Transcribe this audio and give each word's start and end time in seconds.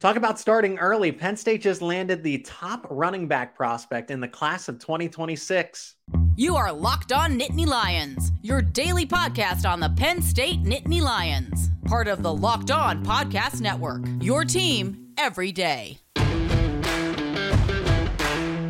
Talk 0.00 0.16
about 0.16 0.38
starting 0.38 0.78
early. 0.78 1.12
Penn 1.12 1.36
State 1.36 1.62
just 1.62 1.80
landed 1.80 2.22
the 2.22 2.38
top 2.38 2.86
running 2.90 3.26
back 3.26 3.56
prospect 3.56 4.10
in 4.10 4.20
the 4.20 4.28
class 4.28 4.68
of 4.68 4.78
2026. 4.78 5.94
You 6.36 6.56
are 6.56 6.72
Locked 6.72 7.12
On 7.12 7.38
Nittany 7.38 7.66
Lions, 7.66 8.32
your 8.42 8.60
daily 8.60 9.06
podcast 9.06 9.68
on 9.68 9.80
the 9.80 9.88
Penn 9.90 10.20
State 10.20 10.62
Nittany 10.62 11.00
Lions, 11.00 11.70
part 11.86 12.08
of 12.08 12.22
the 12.22 12.34
Locked 12.34 12.70
On 12.70 13.04
Podcast 13.04 13.60
Network. 13.60 14.04
Your 14.20 14.44
team 14.44 15.12
every 15.16 15.52
day. 15.52 16.03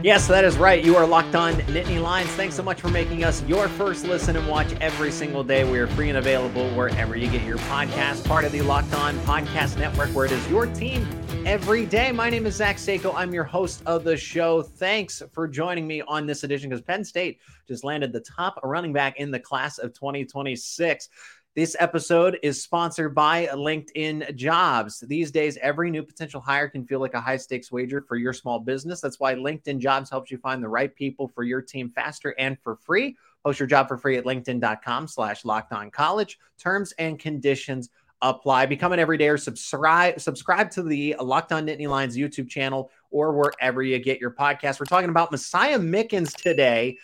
Yes, 0.05 0.27
that 0.27 0.45
is 0.45 0.59
right. 0.59 0.84
You 0.84 0.96
are 0.96 1.07
locked 1.07 1.34
on 1.34 1.55
Nittany 1.55 1.98
Lions. 1.98 2.29
Thanks 2.32 2.55
so 2.55 2.62
much 2.62 2.79
for 2.79 2.91
making 2.91 3.25
us 3.25 3.43
your 3.45 3.68
first 3.68 4.05
listen 4.05 4.37
and 4.37 4.46
watch 4.46 4.70
every 4.75 5.11
single 5.11 5.43
day. 5.43 5.64
We 5.64 5.79
are 5.79 5.87
free 5.87 6.11
and 6.11 6.19
available 6.19 6.69
wherever 6.73 7.16
you 7.16 7.27
get 7.30 7.43
your 7.46 7.57
podcast, 7.57 8.23
part 8.27 8.45
of 8.45 8.52
the 8.52 8.61
Locked 8.61 8.93
On 8.93 9.16
Podcast 9.20 9.79
Network, 9.79 10.11
where 10.11 10.27
it 10.27 10.32
is 10.32 10.46
your 10.51 10.66
team 10.66 11.09
every 11.46 11.87
day. 11.87 12.12
My 12.12 12.29
name 12.29 12.45
is 12.45 12.56
Zach 12.56 12.77
Seyko. 12.77 13.14
I'm 13.16 13.33
your 13.33 13.45
host 13.45 13.83
of 13.87 14.05
the 14.05 14.14
show. 14.14 14.61
Thanks 14.61 15.23
for 15.33 15.48
joining 15.48 15.87
me 15.87 16.02
on 16.02 16.27
this 16.27 16.45
edition 16.45 16.69
because 16.69 16.83
Penn 16.83 17.02
State 17.02 17.41
just 17.66 17.83
landed 17.83 18.12
the 18.12 18.20
top 18.20 18.61
running 18.62 18.92
back 18.92 19.19
in 19.19 19.30
the 19.30 19.41
class 19.41 19.78
of 19.78 19.95
2026. 19.95 21.09
This 21.56 21.76
episode 21.78 22.40
is 22.42 22.60
sponsored 22.60 23.14
by 23.14 23.46
LinkedIn 23.46 24.34
Jobs. 24.34 25.04
These 25.06 25.30
days, 25.30 25.56
every 25.62 25.88
new 25.88 26.02
potential 26.02 26.40
hire 26.40 26.68
can 26.68 26.84
feel 26.84 26.98
like 26.98 27.14
a 27.14 27.20
high 27.20 27.36
stakes 27.36 27.70
wager 27.70 28.00
for 28.00 28.16
your 28.16 28.32
small 28.32 28.58
business. 28.58 29.00
That's 29.00 29.20
why 29.20 29.36
LinkedIn 29.36 29.78
Jobs 29.78 30.10
helps 30.10 30.32
you 30.32 30.38
find 30.38 30.60
the 30.60 30.68
right 30.68 30.92
people 30.92 31.28
for 31.28 31.44
your 31.44 31.62
team 31.62 31.90
faster 31.90 32.34
and 32.40 32.58
for 32.58 32.74
free. 32.74 33.16
Post 33.44 33.60
your 33.60 33.68
job 33.68 33.86
for 33.86 33.96
free 33.96 34.16
at 34.16 34.24
linkedin.com 34.24 35.06
slash 35.06 35.44
locked 35.44 35.72
on 35.72 35.92
college. 35.92 36.40
Terms 36.58 36.92
and 36.98 37.20
conditions 37.20 37.91
apply. 38.20 38.66
Become 38.66 38.92
an 38.92 38.98
everyday 38.98 39.36
subscribe 39.36 40.20
subscribe 40.20 40.72
to 40.72 40.82
the 40.82 41.14
Locked 41.20 41.52
On 41.52 41.64
Nittany 41.64 41.86
Lions 41.86 42.16
YouTube 42.16 42.48
channel 42.48 42.91
or 43.12 43.32
wherever 43.32 43.80
you 43.80 44.00
get 44.00 44.20
your 44.20 44.32
podcast. 44.32 44.80
We're 44.80 44.86
talking 44.86 45.11
about 45.11 45.30
Messiah 45.30 45.78
Mickens 45.78 46.34
today. 46.34 46.98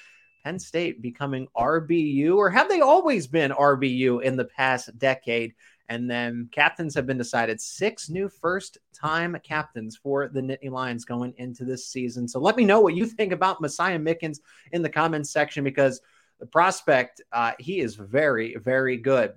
Penn 0.44 0.58
State 0.58 1.02
becoming 1.02 1.48
RBU, 1.56 2.36
or 2.36 2.50
have 2.50 2.69
they 2.69 2.80
always 2.80 3.27
been 3.27 3.50
RBU 3.50 4.22
in 4.22 4.36
the 4.36 4.44
past 4.44 4.97
decade? 4.98 5.55
And 5.88 6.08
then 6.08 6.48
captains 6.52 6.94
have 6.94 7.06
been 7.06 7.19
decided. 7.19 7.60
Six 7.60 8.08
new 8.08 8.28
first 8.28 8.78
time 8.94 9.36
captains 9.42 9.97
for 9.97 10.28
the 10.28 10.41
Nittany 10.41 10.70
Lions 10.70 11.05
going 11.05 11.34
into 11.36 11.64
this 11.64 11.86
season. 11.88 12.28
So 12.28 12.38
let 12.38 12.56
me 12.56 12.64
know 12.64 12.80
what 12.80 12.94
you 12.94 13.06
think 13.06 13.32
about 13.32 13.60
Messiah 13.60 13.98
Mickens 13.98 14.38
in 14.70 14.82
the 14.82 14.88
comments 14.88 15.30
section 15.30 15.64
because 15.64 16.00
the 16.38 16.47
prospect, 16.47 17.20
uh, 17.32 17.52
he 17.58 17.80
is 17.80 17.97
very, 17.97 18.56
very 18.56 18.97
good. 18.97 19.34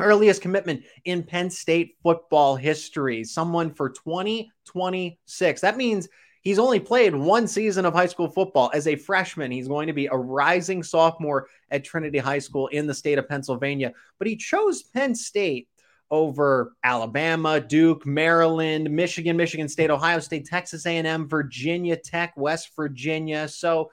Earliest 0.00 0.42
commitment 0.42 0.82
in 1.04 1.22
Penn 1.22 1.48
State 1.48 1.96
football 2.02 2.56
history, 2.56 3.22
someone 3.22 3.72
for 3.72 3.90
2026. 3.90 5.60
That 5.60 5.76
means 5.76 6.08
He's 6.44 6.58
only 6.58 6.78
played 6.78 7.14
one 7.14 7.48
season 7.48 7.86
of 7.86 7.94
high 7.94 8.06
school 8.06 8.28
football 8.28 8.70
as 8.74 8.86
a 8.86 8.96
freshman. 8.96 9.50
He's 9.50 9.66
going 9.66 9.86
to 9.86 9.94
be 9.94 10.06
a 10.06 10.16
rising 10.16 10.82
sophomore 10.82 11.48
at 11.70 11.84
Trinity 11.84 12.18
High 12.18 12.38
School 12.38 12.66
in 12.66 12.86
the 12.86 12.92
state 12.92 13.16
of 13.16 13.26
Pennsylvania, 13.26 13.92
but 14.18 14.28
he 14.28 14.36
chose 14.36 14.82
Penn 14.82 15.14
State 15.14 15.68
over 16.10 16.76
Alabama, 16.84 17.60
Duke, 17.60 18.04
Maryland, 18.04 18.90
Michigan, 18.90 19.38
Michigan 19.38 19.68
State, 19.68 19.90
Ohio 19.90 20.20
State, 20.20 20.44
Texas 20.44 20.84
A&M, 20.84 21.26
Virginia 21.26 21.96
Tech, 21.96 22.34
West 22.36 22.72
Virginia. 22.76 23.48
So 23.48 23.90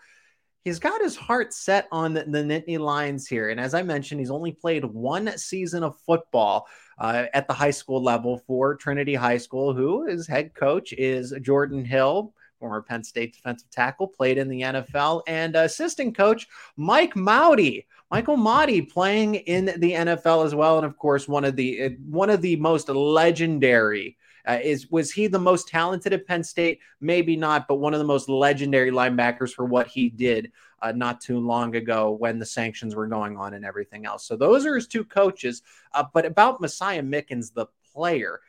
he's 0.65 0.77
got 0.77 1.01
his 1.01 1.15
heart 1.15 1.53
set 1.53 1.87
on 1.89 2.13
the, 2.13 2.25
the 2.25 2.39
Nittany 2.39 2.77
Lions 2.79 3.27
here. 3.27 3.49
And 3.49 3.61
as 3.61 3.73
I 3.73 3.81
mentioned, 3.81 4.19
he's 4.19 4.29
only 4.29 4.51
played 4.51 4.83
one 4.83 5.37
season 5.37 5.83
of 5.83 5.97
football 6.05 6.67
uh, 6.99 7.27
at 7.33 7.47
the 7.47 7.53
high 7.53 7.71
school 7.71 8.03
level 8.03 8.39
for 8.45 8.75
Trinity 8.75 9.15
High 9.15 9.37
School, 9.37 9.73
who 9.73 10.05
his 10.05 10.27
head 10.27 10.53
coach 10.53 10.91
is 10.91 11.33
Jordan 11.41 11.85
Hill 11.85 12.33
former 12.61 12.81
Penn 12.83 13.03
State 13.03 13.33
defensive 13.33 13.69
tackle, 13.71 14.07
played 14.07 14.37
in 14.37 14.47
the 14.47 14.61
NFL, 14.61 15.23
and 15.27 15.55
assistant 15.55 16.15
coach 16.15 16.47
Mike 16.77 17.15
Mauti, 17.15 17.85
Michael 18.11 18.37
Mauti, 18.37 18.87
playing 18.87 19.35
in 19.35 19.65
the 19.65 19.91
NFL 19.91 20.45
as 20.45 20.53
well, 20.53 20.77
and 20.77 20.85
of 20.85 20.97
course 20.97 21.27
one 21.27 21.43
of 21.43 21.55
the 21.55 21.97
one 22.07 22.29
of 22.29 22.41
the 22.41 22.55
most 22.57 22.87
legendary. 22.87 24.17
Uh, 24.47 24.57
is 24.63 24.89
was 24.89 25.11
he 25.11 25.27
the 25.27 25.37
most 25.37 25.67
talented 25.67 26.13
at 26.13 26.25
Penn 26.25 26.43
State? 26.43 26.79
Maybe 26.99 27.35
not, 27.35 27.67
but 27.67 27.75
one 27.75 27.93
of 27.93 27.99
the 27.99 28.05
most 28.05 28.29
legendary 28.29 28.91
linebackers 28.91 29.51
for 29.51 29.65
what 29.65 29.87
he 29.87 30.09
did 30.09 30.51
uh, 30.81 30.91
not 30.91 31.21
too 31.21 31.39
long 31.39 31.75
ago 31.75 32.11
when 32.11 32.39
the 32.39 32.45
sanctions 32.45 32.95
were 32.95 33.07
going 33.07 33.37
on 33.37 33.53
and 33.53 33.65
everything 33.65 34.05
else. 34.05 34.25
So 34.25 34.35
those 34.35 34.65
are 34.65 34.75
his 34.75 34.87
two 34.87 35.03
coaches. 35.03 35.61
Uh, 35.93 36.05
but 36.13 36.25
about 36.25 36.61
Messiah 36.61 37.03
Mickens, 37.03 37.53
the 37.53 37.67
player, 37.93 38.41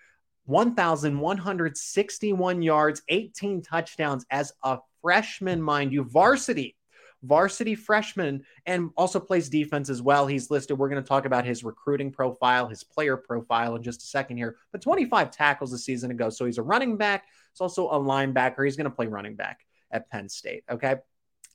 1,161 0.47 2.63
yards, 2.63 3.03
18 3.09 3.63
touchdowns 3.63 4.27
as 4.31 4.53
a 4.63 4.79
freshman, 5.01 5.63
mind 5.63 5.93
you, 5.93 6.05
varsity, 6.05 6.77
varsity 7.23 7.75
freshman, 7.75 8.45
and 8.67 8.91
also 8.97 9.21
plays 9.21 9.49
defense 9.49 9.89
as 9.89 10.03
well. 10.03 10.27
He's 10.27 10.51
listed. 10.51 10.79
We're 10.79 10.89
going 10.89 11.03
to 11.03 11.09
talk 11.09 11.25
about 11.25 11.45
his 11.45 11.65
recruiting 11.65 12.11
profile, 12.11 12.69
his 12.69 12.85
player 12.85 13.17
profile 13.17 13.77
in 13.77 13.83
just 13.83 14.03
a 14.03 14.07
second 14.07 14.37
here. 14.37 14.57
But 14.73 14.83
25 14.83 15.31
tackles 15.31 15.73
a 15.73 15.79
season 15.79 16.11
ago. 16.11 16.31
So 16.31 16.47
he's 16.47 16.59
a 16.59 16.63
running 16.63 16.97
back. 16.97 17.25
He's 17.53 17.61
also 17.61 17.89
a 17.89 17.99
linebacker. 17.99 18.65
He's 18.65 18.77
going 18.77 18.91
to 18.91 18.97
play 18.97 19.07
running 19.07 19.37
back 19.37 19.61
at 19.91 20.11
Penn 20.11 20.29
State. 20.29 20.65
Okay. 20.71 20.97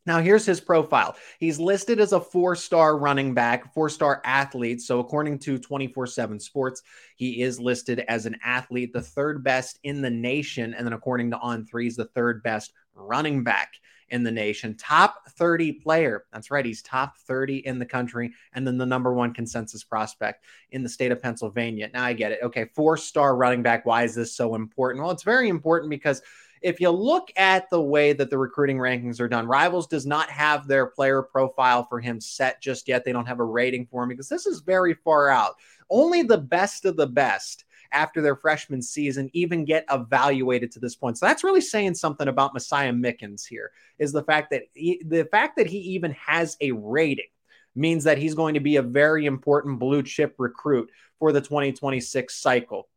Now, 0.07 0.21
here's 0.21 0.45
his 0.45 0.61
profile. 0.61 1.17
He's 1.37 1.59
listed 1.59 1.99
as 1.99 2.13
a 2.13 2.21
four 2.21 2.55
star 2.55 2.97
running 2.97 3.33
back, 3.33 3.73
four 3.73 3.89
star 3.89 4.21
athlete. 4.23 4.81
So, 4.81 4.99
according 4.99 5.39
to 5.39 5.59
24 5.59 6.07
7 6.07 6.39
Sports, 6.39 6.81
he 7.17 7.41
is 7.41 7.59
listed 7.59 7.99
as 8.07 8.25
an 8.25 8.37
athlete, 8.41 8.93
the 8.93 9.01
third 9.01 9.43
best 9.43 9.79
in 9.83 10.01
the 10.01 10.09
nation. 10.09 10.73
And 10.73 10.87
then, 10.87 10.93
according 10.93 11.31
to 11.31 11.39
On 11.39 11.65
Threes, 11.65 11.97
the 11.97 12.05
third 12.05 12.41
best 12.41 12.71
running 12.95 13.43
back 13.43 13.73
in 14.09 14.23
the 14.23 14.31
nation. 14.31 14.75
Top 14.75 15.27
30 15.31 15.73
player. 15.73 16.23
That's 16.31 16.49
right. 16.51 16.65
He's 16.65 16.81
top 16.81 17.17
30 17.17 17.67
in 17.67 17.77
the 17.77 17.85
country. 17.85 18.31
And 18.53 18.65
then 18.65 18.77
the 18.77 18.85
number 18.85 19.13
one 19.13 19.33
consensus 19.33 19.83
prospect 19.83 20.45
in 20.71 20.83
the 20.83 20.89
state 20.89 21.11
of 21.11 21.21
Pennsylvania. 21.21 21.89
Now, 21.93 22.05
I 22.05 22.13
get 22.13 22.31
it. 22.31 22.39
Okay. 22.43 22.69
Four 22.73 22.95
star 22.95 23.35
running 23.35 23.61
back. 23.61 23.85
Why 23.85 24.03
is 24.03 24.15
this 24.15 24.33
so 24.33 24.55
important? 24.55 25.03
Well, 25.03 25.11
it's 25.11 25.23
very 25.23 25.49
important 25.49 25.89
because 25.89 26.21
if 26.61 26.79
you 26.79 26.89
look 26.89 27.31
at 27.35 27.69
the 27.69 27.81
way 27.81 28.13
that 28.13 28.29
the 28.29 28.37
recruiting 28.37 28.77
rankings 28.77 29.19
are 29.19 29.27
done, 29.27 29.47
Rivals 29.47 29.87
does 29.87 30.05
not 30.05 30.29
have 30.29 30.67
their 30.67 30.87
player 30.87 31.21
profile 31.21 31.85
for 31.85 31.99
him 31.99 32.19
set 32.19 32.61
just 32.61 32.87
yet. 32.87 33.05
They 33.05 33.11
don't 33.11 33.27
have 33.27 33.39
a 33.39 33.45
rating 33.45 33.87
for 33.87 34.03
him 34.03 34.09
because 34.09 34.29
this 34.29 34.45
is 34.45 34.59
very 34.61 34.93
far 34.93 35.29
out. 35.29 35.55
Only 35.89 36.23
the 36.23 36.37
best 36.37 36.85
of 36.85 36.97
the 36.97 37.07
best 37.07 37.65
after 37.91 38.21
their 38.21 38.35
freshman 38.35 38.81
season 38.81 39.29
even 39.33 39.65
get 39.65 39.85
evaluated 39.91 40.71
to 40.71 40.79
this 40.79 40.95
point. 40.95 41.17
So 41.17 41.25
that's 41.25 41.43
really 41.43 41.61
saying 41.61 41.95
something 41.95 42.27
about 42.27 42.53
Messiah 42.53 42.91
Mickens 42.91 43.45
here 43.45 43.71
is 43.97 44.11
the 44.11 44.23
fact 44.23 44.51
that 44.51 44.63
he, 44.73 45.01
the 45.05 45.25
fact 45.25 45.57
that 45.57 45.67
he 45.67 45.77
even 45.79 46.11
has 46.11 46.57
a 46.61 46.71
rating 46.71 47.27
means 47.75 48.03
that 48.03 48.17
he's 48.17 48.35
going 48.35 48.55
to 48.55 48.59
be 48.59 48.77
a 48.77 48.81
very 48.81 49.25
important 49.25 49.79
blue 49.79 50.03
chip 50.03 50.35
recruit 50.37 50.89
for 51.19 51.31
the 51.31 51.41
2026 51.41 52.35
cycle. 52.35 52.89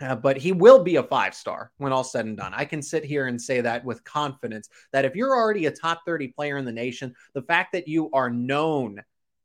Uh, 0.00 0.16
but 0.16 0.38
he 0.38 0.52
will 0.52 0.82
be 0.82 0.96
a 0.96 1.02
five 1.02 1.34
star 1.34 1.72
when 1.76 1.92
all 1.92 2.04
said 2.04 2.24
and 2.24 2.36
done. 2.36 2.54
I 2.54 2.64
can 2.64 2.80
sit 2.80 3.04
here 3.04 3.26
and 3.26 3.40
say 3.40 3.60
that 3.60 3.84
with 3.84 4.02
confidence 4.04 4.68
that 4.92 5.04
if 5.04 5.14
you're 5.14 5.36
already 5.36 5.66
a 5.66 5.70
top 5.70 6.02
30 6.06 6.28
player 6.28 6.56
in 6.56 6.64
the 6.64 6.72
nation, 6.72 7.14
the 7.34 7.42
fact 7.42 7.72
that 7.72 7.86
you 7.86 8.10
are 8.12 8.30
known 8.30 9.02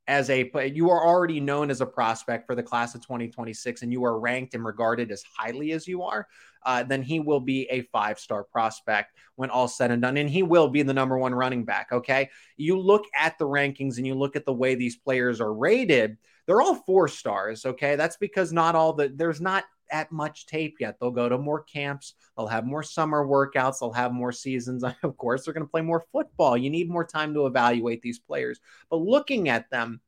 as 0.08 0.30
a 0.30 0.50
you 0.74 0.90
are 0.90 1.06
already 1.06 1.40
known 1.40 1.72
as 1.72 1.82
a 1.82 1.86
prospect 1.86 2.46
for 2.46 2.56
the 2.56 2.64
class 2.64 2.94
of 2.94 3.02
2026 3.02 3.82
and 3.82 3.92
you 3.92 4.06
are 4.06 4.20
ranked 4.20 4.54
and 4.54 4.64
regarded 4.64 5.12
as 5.12 5.24
highly 5.36 5.72
as 5.72 5.88
you 5.88 6.04
are 6.04 6.28
uh, 6.64 6.84
then 6.84 7.02
he 7.02 7.20
will 7.20 7.40
be 7.40 7.68
a 7.70 7.82
five 7.92 8.20
star 8.20 8.44
prospect 8.44 9.14
when 9.36 9.50
all 9.50 9.68
said 9.68 9.92
and 9.92 10.02
done 10.02 10.18
and 10.18 10.30
he 10.30 10.44
will 10.44 10.68
be 10.68 10.84
the 10.84 10.94
number 10.94 11.18
one 11.18 11.34
running 11.34 11.66
back 11.66 11.88
okay 11.92 12.30
you 12.56 12.80
look 12.80 13.06
at 13.18 13.38
the 13.40 13.46
rankings 13.46 13.98
and 13.98 14.06
you 14.06 14.14
look 14.14 14.36
at 14.36 14.46
the 14.46 14.54
way 14.54 14.76
these 14.76 14.96
players 14.96 15.42
are 15.42 15.54
rated 15.54 16.18
they're 16.46 16.62
all 16.62 16.76
four 16.76 17.08
stars 17.08 17.66
okay 17.66 17.96
that's 17.96 18.18
because 18.18 18.54
not 18.54 18.76
all 18.76 18.94
the 18.94 19.12
there's 19.16 19.42
not 19.42 19.64
at 19.92 20.12
much 20.12 20.46
tape 20.46 20.78
yet. 20.80 20.98
They'll 21.00 21.12
go 21.12 21.30
to 21.30 21.38
more 21.38 21.64
camps, 21.64 22.14
they'll 22.38 22.48
have 22.48 22.66
more 22.66 22.84
summer 22.84 23.26
workouts, 23.26 23.80
they'll 23.80 23.94
have 23.94 24.14
more 24.14 24.32
seasons. 24.32 24.84
Of 25.04 25.18
course, 25.18 25.46
they're 25.46 25.54
going 25.54 25.66
to 25.66 25.70
play 25.72 25.82
more 25.82 26.06
football. 26.12 26.58
You 26.58 26.70
need 26.70 26.90
more 26.90 27.06
time 27.06 27.34
to 27.34 27.46
evaluate 27.46 28.02
these 28.02 28.20
players. 28.20 28.60
But 28.90 28.98
looking 28.98 29.50
at 29.50 29.70
them, 29.70 30.02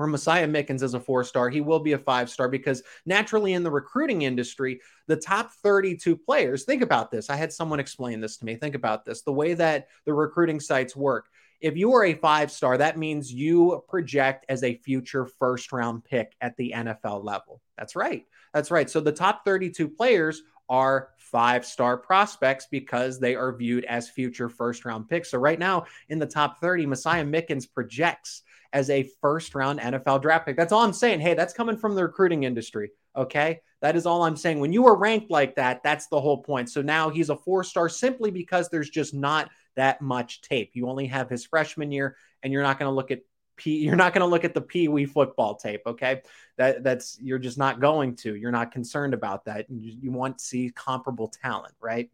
for 0.00 0.06
Messiah 0.06 0.48
Mickens 0.48 0.82
as 0.82 0.94
a 0.94 1.00
four 1.00 1.24
star, 1.24 1.50
he 1.50 1.60
will 1.60 1.78
be 1.78 1.92
a 1.92 1.98
five 1.98 2.30
star 2.30 2.48
because 2.48 2.82
naturally 3.04 3.52
in 3.52 3.62
the 3.62 3.70
recruiting 3.70 4.22
industry, 4.22 4.80
the 5.08 5.16
top 5.16 5.52
32 5.62 6.16
players, 6.16 6.64
think 6.64 6.80
about 6.80 7.10
this. 7.10 7.28
I 7.28 7.36
had 7.36 7.52
someone 7.52 7.80
explain 7.80 8.18
this 8.18 8.38
to 8.38 8.46
me. 8.46 8.56
Think 8.56 8.74
about 8.74 9.04
this 9.04 9.20
the 9.20 9.32
way 9.32 9.52
that 9.52 9.88
the 10.06 10.14
recruiting 10.14 10.58
sites 10.58 10.96
work. 10.96 11.26
If 11.60 11.76
you 11.76 11.92
are 11.94 12.04
a 12.04 12.14
five 12.14 12.50
star, 12.50 12.78
that 12.78 12.98
means 12.98 13.32
you 13.32 13.82
project 13.88 14.46
as 14.48 14.62
a 14.62 14.76
future 14.76 15.26
first 15.26 15.72
round 15.72 16.04
pick 16.04 16.34
at 16.40 16.56
the 16.56 16.72
NFL 16.74 17.24
level. 17.24 17.60
That's 17.76 17.96
right. 17.96 18.24
That's 18.54 18.70
right. 18.70 18.88
So 18.88 19.00
the 19.00 19.12
top 19.12 19.44
32 19.44 19.88
players 19.88 20.42
are 20.68 21.10
five 21.18 21.66
star 21.66 21.96
prospects 21.96 22.68
because 22.70 23.18
they 23.18 23.34
are 23.34 23.54
viewed 23.54 23.84
as 23.84 24.08
future 24.08 24.48
first 24.48 24.84
round 24.84 25.08
picks. 25.08 25.30
So 25.30 25.38
right 25.38 25.58
now 25.58 25.86
in 26.08 26.18
the 26.18 26.26
top 26.26 26.60
30, 26.60 26.86
Messiah 26.86 27.24
Mickens 27.24 27.70
projects 27.70 28.42
as 28.72 28.88
a 28.88 29.08
first 29.20 29.54
round 29.54 29.80
NFL 29.80 30.22
draft 30.22 30.46
pick. 30.46 30.56
That's 30.56 30.72
all 30.72 30.84
I'm 30.84 30.92
saying. 30.92 31.20
Hey, 31.20 31.34
that's 31.34 31.52
coming 31.52 31.76
from 31.76 31.94
the 31.94 32.04
recruiting 32.04 32.44
industry. 32.44 32.90
Okay. 33.16 33.60
That 33.82 33.96
is 33.96 34.06
all 34.06 34.22
I'm 34.22 34.36
saying. 34.36 34.60
When 34.60 34.72
you 34.72 34.86
are 34.86 34.96
ranked 34.96 35.30
like 35.30 35.56
that, 35.56 35.82
that's 35.82 36.06
the 36.06 36.20
whole 36.20 36.42
point. 36.42 36.70
So 36.70 36.82
now 36.82 37.08
he's 37.08 37.30
a 37.30 37.36
four 37.36 37.64
star 37.64 37.88
simply 37.88 38.30
because 38.30 38.68
there's 38.68 38.90
just 38.90 39.14
not 39.14 39.50
that 39.80 40.02
much 40.02 40.42
tape. 40.42 40.72
You 40.74 40.88
only 40.90 41.06
have 41.06 41.30
his 41.30 41.46
freshman 41.46 41.90
year, 41.90 42.14
and 42.42 42.52
you're 42.52 42.62
not 42.62 42.78
going 42.78 42.90
to 42.90 42.94
look 42.94 43.10
at 43.10 43.20
P, 43.56 43.78
you're 43.84 43.96
not 43.96 44.12
going 44.12 44.20
to 44.20 44.26
look 44.26 44.44
at 44.44 44.52
the 44.52 44.60
Pee 44.60 44.88
Wee 44.88 45.06
football 45.06 45.56
tape. 45.56 45.80
Okay, 45.86 46.20
that 46.58 46.84
that's 46.84 47.18
you're 47.20 47.38
just 47.38 47.56
not 47.58 47.80
going 47.80 48.16
to. 48.16 48.34
You're 48.36 48.52
not 48.52 48.72
concerned 48.72 49.14
about 49.14 49.46
that. 49.46 49.70
You, 49.70 49.96
you 50.02 50.12
want 50.12 50.38
to 50.38 50.44
see 50.44 50.70
comparable 50.74 51.28
talent, 51.28 51.74
right? 51.80 52.10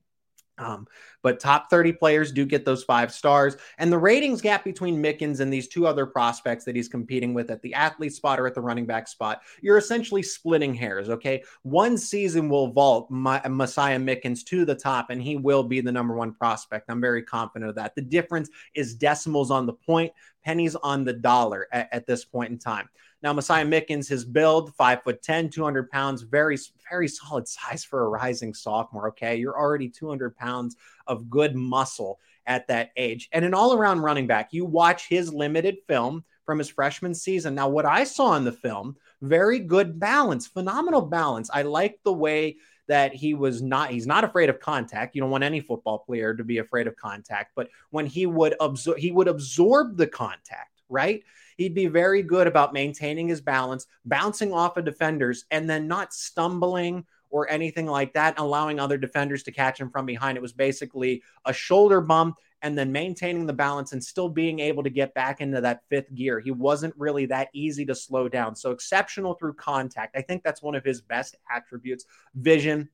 Um, 0.58 0.87
but 1.23 1.41
top 1.41 1.69
30 1.70 1.93
players 1.93 2.32
do 2.32 2.47
get 2.47 2.64
those 2.64 2.85
five 2.85 3.12
stars. 3.12 3.56
And 3.79 3.93
the 3.93 3.99
ratings 3.99 4.41
gap 4.41 4.64
between 4.64 5.03
Mickens 5.03 5.41
and 5.41 5.53
these 5.53 5.69
two 5.69 5.87
other 5.87 6.06
prospects 6.06 6.64
that 6.64 6.76
he's 6.76 6.88
competing 6.88 7.35
with 7.35 7.50
at 7.50 7.62
the 7.62 7.75
athlete 7.75 8.14
spot 8.14 8.41
or 8.41 8.47
at 8.47 8.55
the 8.55 8.61
running 8.61 8.87
back 8.87 9.08
spot, 9.08 9.43
you're 9.61 9.76
essentially 9.76 10.23
splitting 10.23 10.75
hairs. 10.75 11.08
Okay. 11.08 11.43
One 11.62 11.99
season 11.99 12.49
will 12.49 12.69
vault 12.69 13.11
my, 13.11 13.41
Messiah 13.49 13.99
Mickens 13.99 14.44
to 14.47 14.64
the 14.64 14.75
top, 14.75 15.11
and 15.11 15.20
he 15.20 15.37
will 15.37 15.62
be 15.62 15.81
the 15.81 15.93
number 15.93 16.14
one 16.14 16.32
prospect. 16.32 16.88
I'm 16.88 17.00
very 17.00 17.23
confident 17.23 17.69
of 17.69 17.76
that. 17.76 17.94
The 17.94 18.03
difference 18.03 18.49
is 18.75 18.94
decimals 18.94 19.50
on 19.50 19.67
the 19.67 19.73
point, 19.73 20.12
pennies 20.46 20.76
on 20.76 21.02
the 21.02 21.12
dollar 21.12 21.66
at, 21.72 21.88
at 21.90 22.06
this 22.06 22.25
point 22.25 22.52
in 22.52 22.58
time. 22.58 22.88
Now, 23.20 23.32
Messiah 23.32 23.64
Mickens, 23.64 24.08
his 24.08 24.25
build, 24.25 24.72
five 24.76 25.02
foot 25.02 25.20
10, 25.20 25.50
200 25.50 25.90
pounds, 25.90 26.22
very, 26.22 26.56
very 26.88 27.08
solid 27.08 27.48
size 27.48 27.82
for 27.82 28.04
a 28.04 28.08
rising 28.08 28.54
sophomore. 28.54 29.08
Okay. 29.08 29.37
You're 29.37 29.58
already 29.58 29.88
200 29.88 30.37
pounds 30.37 30.76
of 31.08 31.28
good 31.28 31.56
muscle 31.56 32.20
at 32.46 32.69
that 32.69 32.90
age. 32.96 33.28
And 33.32 33.44
an 33.44 33.54
all 33.54 33.75
around 33.75 34.02
running 34.02 34.28
back, 34.28 34.52
you 34.52 34.64
watch 34.64 35.08
his 35.08 35.34
limited 35.34 35.78
film 35.88 36.25
from 36.44 36.58
his 36.58 36.69
freshman 36.69 37.12
season. 37.12 37.56
Now, 37.56 37.69
what 37.69 37.84
I 37.84 38.04
saw 38.04 38.37
in 38.37 38.44
the 38.44 38.52
film, 38.52 38.94
very 39.22 39.58
good 39.58 39.98
balance, 39.98 40.46
phenomenal 40.46 41.02
balance. 41.02 41.50
I 41.52 41.62
like 41.62 41.98
the 42.04 42.12
way 42.12 42.58
that 42.88 43.15
he 43.15 43.35
was 43.35 43.62
not 43.62 43.91
he's 43.91 44.06
not 44.06 44.25
afraid 44.25 44.49
of 44.49 44.61
contact. 44.61 45.15
You 45.15 45.21
don't 45.21 45.31
want 45.31 45.44
any 45.44 45.61
football 45.61 45.99
player 45.99 46.35
to 46.35 46.44
be 46.44 46.59
afraid 46.59 46.87
of 46.87 46.97
contact 46.97 47.53
but 47.55 47.69
when 47.91 48.06
he 48.06 48.27
would 48.27 48.55
absorb 48.61 48.99
he 48.99 49.12
would 49.12 49.29
absorb 49.29 49.97
the 49.97 50.06
contact 50.06 50.77
right? 50.88 51.23
He'd 51.56 51.75
be 51.75 51.87
very 51.87 52.23
good 52.23 52.47
about 52.47 52.73
maintaining 52.73 53.29
his 53.29 53.41
balance, 53.41 53.87
bouncing 54.05 54.53
off 54.53 54.77
of 54.77 54.85
defenders, 54.85 55.44
and 55.50 55.69
then 55.69 55.88
not 55.88 56.12
stumbling 56.12 57.06
or 57.31 57.50
anything 57.50 57.87
like 57.87 58.12
that, 58.14 58.38
allowing 58.38 58.78
other 58.78 58.99
defenders 58.99 59.43
to 59.44 59.52
catch 59.52 59.81
him 59.81 59.90
from 59.90 60.06
behind. 60.06 60.37
It 60.37 60.43
was 60.43 60.52
basically 60.52 61.23
a 61.44 61.52
shoulder 61.52 62.00
bump 62.00 62.37
and 62.62 62.76
then 62.76 62.90
maintaining 62.90 63.46
the 63.46 63.52
balance 63.52 63.93
and 63.93 64.02
still 64.02 64.28
being 64.28 64.61
able 64.61 64.82
to 64.82 64.90
get 64.90 65.14
back 65.14 65.40
into 65.40 65.61
that 65.61 65.82
fifth 65.88 66.14
gear. 66.14 66.40
He 66.40 66.50
wasn't 66.50 66.94
really 66.96 67.26
that 67.26 67.49
easy 67.52 67.84
to 67.87 67.94
slow 67.94 68.28
down. 68.28 68.56
So 68.56 68.70
exceptional 68.70 69.34
through 69.34 69.55
contact. 69.55 70.17
I 70.17 70.23
think 70.23 70.43
that's 70.43 70.62
one 70.62 70.75
of 70.75 70.84
his 70.84 71.00
best 71.00 71.37
attributes. 71.55 72.06
Vision 72.34 72.88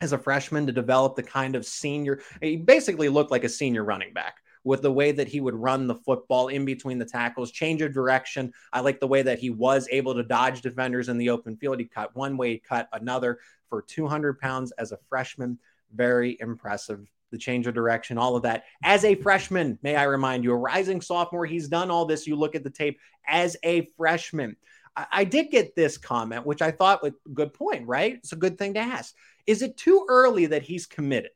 as 0.00 0.12
a 0.12 0.18
freshman 0.18 0.66
to 0.66 0.72
develop 0.72 1.16
the 1.16 1.22
kind 1.22 1.56
of 1.56 1.64
senior, 1.64 2.20
he 2.42 2.56
basically 2.56 3.08
looked 3.08 3.30
like 3.30 3.44
a 3.44 3.48
senior 3.48 3.82
running 3.82 4.12
back 4.12 4.36
with 4.66 4.82
the 4.82 4.92
way 4.92 5.12
that 5.12 5.28
he 5.28 5.40
would 5.40 5.54
run 5.54 5.86
the 5.86 5.94
football 5.94 6.48
in 6.48 6.64
between 6.64 6.98
the 6.98 7.04
tackles, 7.04 7.52
change 7.52 7.80
of 7.82 7.94
direction. 7.94 8.52
I 8.72 8.80
like 8.80 8.98
the 8.98 9.06
way 9.06 9.22
that 9.22 9.38
he 9.38 9.48
was 9.48 9.88
able 9.92 10.12
to 10.14 10.24
dodge 10.24 10.60
defenders 10.60 11.08
in 11.08 11.18
the 11.18 11.30
open 11.30 11.56
field. 11.56 11.78
He 11.78 11.86
cut 11.86 12.14
one 12.16 12.36
way, 12.36 12.50
he 12.50 12.58
cut 12.58 12.88
another 12.92 13.38
for 13.68 13.82
200 13.82 14.38
pounds 14.38 14.72
as 14.72 14.92
a 14.92 14.98
freshman. 15.08 15.58
Very 15.94 16.36
impressive. 16.40 17.06
The 17.30 17.38
change 17.38 17.66
of 17.66 17.74
direction, 17.74 18.18
all 18.18 18.36
of 18.36 18.42
that. 18.42 18.64
As 18.84 19.04
a 19.04 19.14
freshman, 19.16 19.78
may 19.82 19.96
I 19.96 20.04
remind 20.04 20.44
you, 20.44 20.52
a 20.52 20.56
rising 20.56 21.00
sophomore, 21.00 21.44
he's 21.44 21.68
done 21.68 21.90
all 21.90 22.06
this. 22.06 22.26
You 22.26 22.36
look 22.36 22.54
at 22.54 22.62
the 22.62 22.70
tape 22.70 22.98
as 23.26 23.56
a 23.62 23.88
freshman. 23.96 24.56
I, 24.96 25.06
I 25.12 25.24
did 25.24 25.50
get 25.50 25.74
this 25.74 25.98
comment, 25.98 26.46
which 26.46 26.62
I 26.62 26.70
thought 26.70 27.02
was 27.02 27.12
a 27.26 27.30
good 27.30 27.52
point, 27.52 27.86
right? 27.86 28.14
It's 28.14 28.32
a 28.32 28.36
good 28.36 28.58
thing 28.58 28.74
to 28.74 28.80
ask. 28.80 29.14
Is 29.46 29.62
it 29.62 29.76
too 29.76 30.06
early 30.08 30.46
that 30.46 30.62
he's 30.62 30.86
committed? 30.86 31.30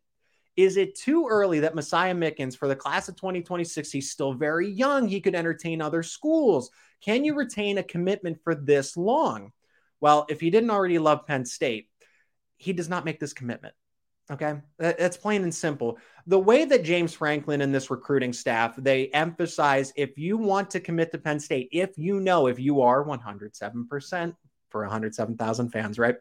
Is 0.56 0.76
it 0.76 0.94
too 0.94 1.26
early 1.28 1.60
that 1.60 1.74
Messiah 1.74 2.14
Mickens 2.14 2.56
for 2.56 2.68
the 2.68 2.76
class 2.76 3.08
of 3.08 3.16
2026? 3.16 3.90
He's 3.90 4.10
still 4.10 4.32
very 4.32 4.68
young. 4.68 5.08
He 5.08 5.20
could 5.20 5.34
entertain 5.34 5.80
other 5.80 6.02
schools. 6.02 6.70
Can 7.00 7.24
you 7.24 7.34
retain 7.34 7.78
a 7.78 7.82
commitment 7.82 8.38
for 8.42 8.54
this 8.54 8.96
long? 8.96 9.52
Well, 10.00 10.26
if 10.28 10.40
he 10.40 10.50
didn't 10.50 10.70
already 10.70 10.98
love 10.98 11.26
Penn 11.26 11.44
State, 11.44 11.88
he 12.60 12.72
does 12.72 12.88
not 12.88 13.04
make 13.04 13.18
this 13.18 13.32
commitment. 13.32 13.74
Okay. 14.30 14.60
Uh, 14.80 14.92
That's 14.98 15.16
plain 15.16 15.42
and 15.42 15.54
simple. 15.54 15.98
The 16.26 16.38
way 16.38 16.64
that 16.64 16.84
James 16.84 17.14
Franklin 17.14 17.62
and 17.62 17.74
this 17.74 17.90
recruiting 17.90 18.32
staff, 18.32 18.76
they 18.76 19.08
emphasize 19.08 19.92
if 19.96 20.16
you 20.18 20.36
want 20.36 20.70
to 20.70 20.80
commit 20.80 21.10
to 21.12 21.18
Penn 21.18 21.40
State, 21.40 21.68
if 21.72 21.98
you 21.98 22.20
know, 22.20 22.46
if 22.46 22.60
you 22.60 22.82
are 22.82 23.04
107% 23.04 24.36
for 24.68 24.82
107,000 24.82 25.70
fans, 25.70 25.98
right? 25.98 26.14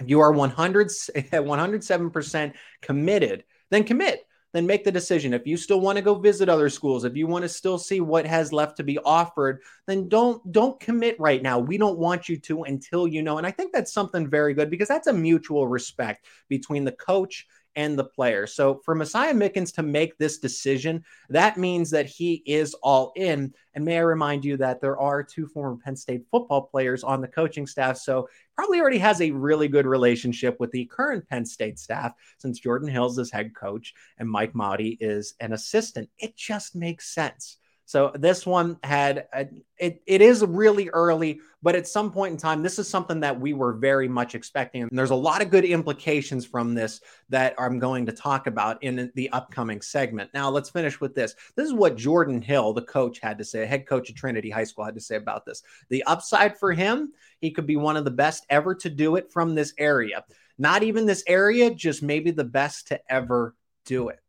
If 0.00 0.08
you 0.08 0.18
are 0.20 0.32
100, 0.32 0.88
107% 0.88 2.52
committed 2.82 3.44
then 3.70 3.84
commit. 3.84 4.23
Then 4.54 4.66
make 4.66 4.84
the 4.84 4.92
decision. 4.92 5.34
If 5.34 5.46
you 5.46 5.56
still 5.56 5.80
want 5.80 5.96
to 5.96 6.02
go 6.02 6.14
visit 6.14 6.48
other 6.48 6.70
schools, 6.70 7.04
if 7.04 7.16
you 7.16 7.26
want 7.26 7.42
to 7.42 7.48
still 7.48 7.76
see 7.76 8.00
what 8.00 8.24
has 8.24 8.52
left 8.52 8.76
to 8.78 8.84
be 8.84 8.98
offered, 9.00 9.60
then 9.86 10.08
don't 10.08 10.40
don't 10.52 10.80
commit 10.80 11.18
right 11.18 11.42
now. 11.42 11.58
We 11.58 11.76
don't 11.76 11.98
want 11.98 12.28
you 12.28 12.38
to 12.38 12.62
until 12.62 13.06
you 13.06 13.22
know. 13.22 13.36
And 13.36 13.46
I 13.46 13.50
think 13.50 13.72
that's 13.72 13.92
something 13.92 14.30
very 14.30 14.54
good 14.54 14.70
because 14.70 14.88
that's 14.88 15.08
a 15.08 15.12
mutual 15.12 15.66
respect 15.66 16.26
between 16.48 16.84
the 16.84 16.92
coach 16.92 17.46
and 17.76 17.98
the 17.98 18.04
player. 18.04 18.46
So 18.46 18.80
for 18.84 18.94
Messiah 18.94 19.34
Mickens 19.34 19.74
to 19.74 19.82
make 19.82 20.16
this 20.18 20.38
decision, 20.38 21.04
that 21.28 21.56
means 21.56 21.90
that 21.90 22.06
he 22.06 22.42
is 22.46 22.74
all 22.74 23.12
in. 23.16 23.52
And 23.74 23.84
may 23.84 23.96
I 23.96 24.02
remind 24.02 24.44
you 24.44 24.56
that 24.58 24.80
there 24.80 24.98
are 24.98 25.22
two 25.22 25.46
former 25.46 25.76
Penn 25.76 25.96
State 25.96 26.24
football 26.30 26.62
players 26.62 27.04
on 27.04 27.20
the 27.20 27.28
coaching 27.28 27.66
staff. 27.66 27.98
So 27.98 28.28
probably 28.56 28.80
already 28.80 28.98
has 28.98 29.20
a 29.20 29.30
really 29.30 29.68
good 29.68 29.86
relationship 29.86 30.60
with 30.60 30.70
the 30.70 30.84
current 30.86 31.28
Penn 31.28 31.44
State 31.44 31.78
staff 31.78 32.12
since 32.38 32.60
Jordan 32.60 32.88
Hills 32.88 33.18
is 33.18 33.30
head 33.30 33.54
coach 33.54 33.94
and 34.18 34.30
Mike 34.30 34.52
Mauti 34.52 34.96
is 35.00 35.34
an 35.40 35.52
assistant. 35.52 36.08
It 36.18 36.36
just 36.36 36.76
makes 36.76 37.12
sense. 37.12 37.58
So 37.86 38.12
this 38.14 38.46
one 38.46 38.78
had 38.82 39.26
a, 39.34 39.46
it. 39.78 40.02
It 40.06 40.22
is 40.22 40.42
really 40.42 40.88
early, 40.88 41.40
but 41.62 41.74
at 41.74 41.86
some 41.86 42.10
point 42.10 42.32
in 42.32 42.38
time, 42.38 42.62
this 42.62 42.78
is 42.78 42.88
something 42.88 43.20
that 43.20 43.38
we 43.38 43.52
were 43.52 43.74
very 43.74 44.08
much 44.08 44.34
expecting. 44.34 44.82
And 44.82 44.98
there's 44.98 45.10
a 45.10 45.14
lot 45.14 45.42
of 45.42 45.50
good 45.50 45.66
implications 45.66 46.46
from 46.46 46.74
this 46.74 47.00
that 47.28 47.54
I'm 47.58 47.78
going 47.78 48.06
to 48.06 48.12
talk 48.12 48.46
about 48.46 48.82
in 48.82 49.12
the 49.14 49.28
upcoming 49.30 49.82
segment. 49.82 50.30
Now 50.32 50.48
let's 50.48 50.70
finish 50.70 51.00
with 51.00 51.14
this. 51.14 51.34
This 51.56 51.66
is 51.66 51.74
what 51.74 51.96
Jordan 51.96 52.40
Hill, 52.40 52.72
the 52.72 52.82
coach, 52.82 53.18
had 53.20 53.36
to 53.38 53.44
say. 53.44 53.66
Head 53.66 53.86
coach 53.86 54.08
at 54.08 54.16
Trinity 54.16 54.48
High 54.48 54.64
School 54.64 54.86
had 54.86 54.94
to 54.94 55.00
say 55.00 55.16
about 55.16 55.44
this. 55.44 55.62
The 55.90 56.04
upside 56.04 56.58
for 56.58 56.72
him, 56.72 57.12
he 57.40 57.50
could 57.50 57.66
be 57.66 57.76
one 57.76 57.96
of 57.96 58.06
the 58.06 58.10
best 58.10 58.46
ever 58.48 58.74
to 58.76 58.88
do 58.88 59.16
it 59.16 59.30
from 59.30 59.54
this 59.54 59.74
area. 59.76 60.24
Not 60.56 60.84
even 60.84 61.04
this 61.04 61.24
area, 61.26 61.74
just 61.74 62.02
maybe 62.02 62.30
the 62.30 62.44
best 62.44 62.88
to 62.88 63.00
ever 63.12 63.54
do 63.84 64.08
it 64.08 64.20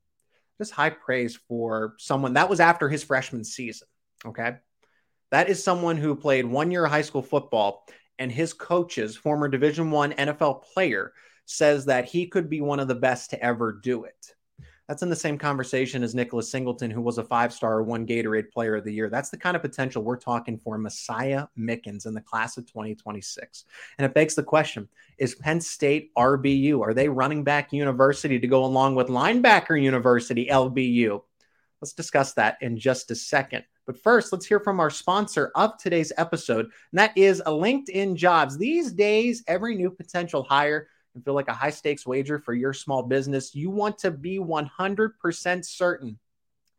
just 0.57 0.71
high 0.71 0.89
praise 0.89 1.37
for 1.47 1.95
someone 1.97 2.33
that 2.33 2.49
was 2.49 2.59
after 2.59 2.89
his 2.89 3.03
freshman 3.03 3.43
season. 3.43 3.87
Okay. 4.25 4.55
That 5.31 5.49
is 5.49 5.63
someone 5.63 5.97
who 5.97 6.15
played 6.15 6.45
one 6.45 6.71
year 6.71 6.85
of 6.85 6.91
high 6.91 7.01
school 7.01 7.23
football, 7.23 7.85
and 8.17 8.31
his 8.31 8.53
coaches, 8.53 9.17
former 9.17 9.47
Division 9.47 9.91
One 9.91 10.13
NFL 10.13 10.63
player, 10.73 11.13
says 11.45 11.85
that 11.85 12.05
he 12.05 12.27
could 12.27 12.49
be 12.49 12.61
one 12.61 12.79
of 12.79 12.87
the 12.87 12.95
best 12.95 13.31
to 13.31 13.43
ever 13.43 13.73
do 13.73 14.05
it. 14.05 14.34
That's 14.87 15.01
in 15.01 15.09
the 15.09 15.15
same 15.15 15.39
conversation 15.39 16.03
as 16.03 16.13
Nicholas 16.13 16.51
Singleton, 16.51 16.91
who 16.91 17.01
was 17.01 17.17
a 17.17 17.23
five 17.23 17.51
star, 17.51 17.81
one 17.81 18.05
Gatorade 18.05 18.51
player 18.51 18.75
of 18.75 18.83
the 18.83 18.93
year. 18.93 19.09
That's 19.09 19.31
the 19.31 19.37
kind 19.37 19.55
of 19.55 19.63
potential 19.63 20.03
we're 20.03 20.15
talking 20.15 20.59
for 20.59 20.77
Messiah 20.77 21.47
Mickens 21.57 22.05
in 22.05 22.13
the 22.13 22.21
class 22.21 22.57
of 22.57 22.67
2026. 22.67 23.65
And 23.97 24.05
it 24.05 24.13
begs 24.13 24.35
the 24.35 24.43
question 24.43 24.87
is 25.17 25.33
Penn 25.33 25.59
State 25.59 26.11
RBU? 26.15 26.81
Are 26.81 26.93
they 26.93 27.09
running 27.09 27.43
back 27.43 27.73
university 27.73 28.39
to 28.39 28.47
go 28.47 28.63
along 28.63 28.93
with 28.93 29.07
linebacker 29.07 29.81
university 29.81 30.47
LBU? 30.51 31.21
Let's 31.81 31.93
discuss 31.93 32.33
that 32.33 32.57
in 32.61 32.77
just 32.77 33.09
a 33.09 33.15
second. 33.15 33.63
But 33.87 34.01
first, 34.01 34.31
let's 34.31 34.45
hear 34.45 34.59
from 34.59 34.79
our 34.79 34.89
sponsor 34.89 35.51
of 35.55 35.77
today's 35.77 36.11
episode, 36.17 36.65
and 36.65 36.99
that 36.99 37.15
is 37.15 37.41
LinkedIn 37.45 38.15
Jobs. 38.15 38.57
These 38.57 38.93
days, 38.93 39.43
every 39.47 39.75
new 39.75 39.91
potential 39.91 40.43
hire 40.43 40.87
and 41.15 41.23
feel 41.23 41.33
like 41.33 41.47
a 41.47 41.53
high 41.53 41.71
stakes 41.71 42.05
wager 42.05 42.37
for 42.37 42.53
your 42.53 42.73
small 42.73 43.01
business, 43.01 43.55
you 43.55 43.69
want 43.69 43.97
to 43.99 44.11
be 44.11 44.37
100% 44.37 45.65
certain 45.65 46.19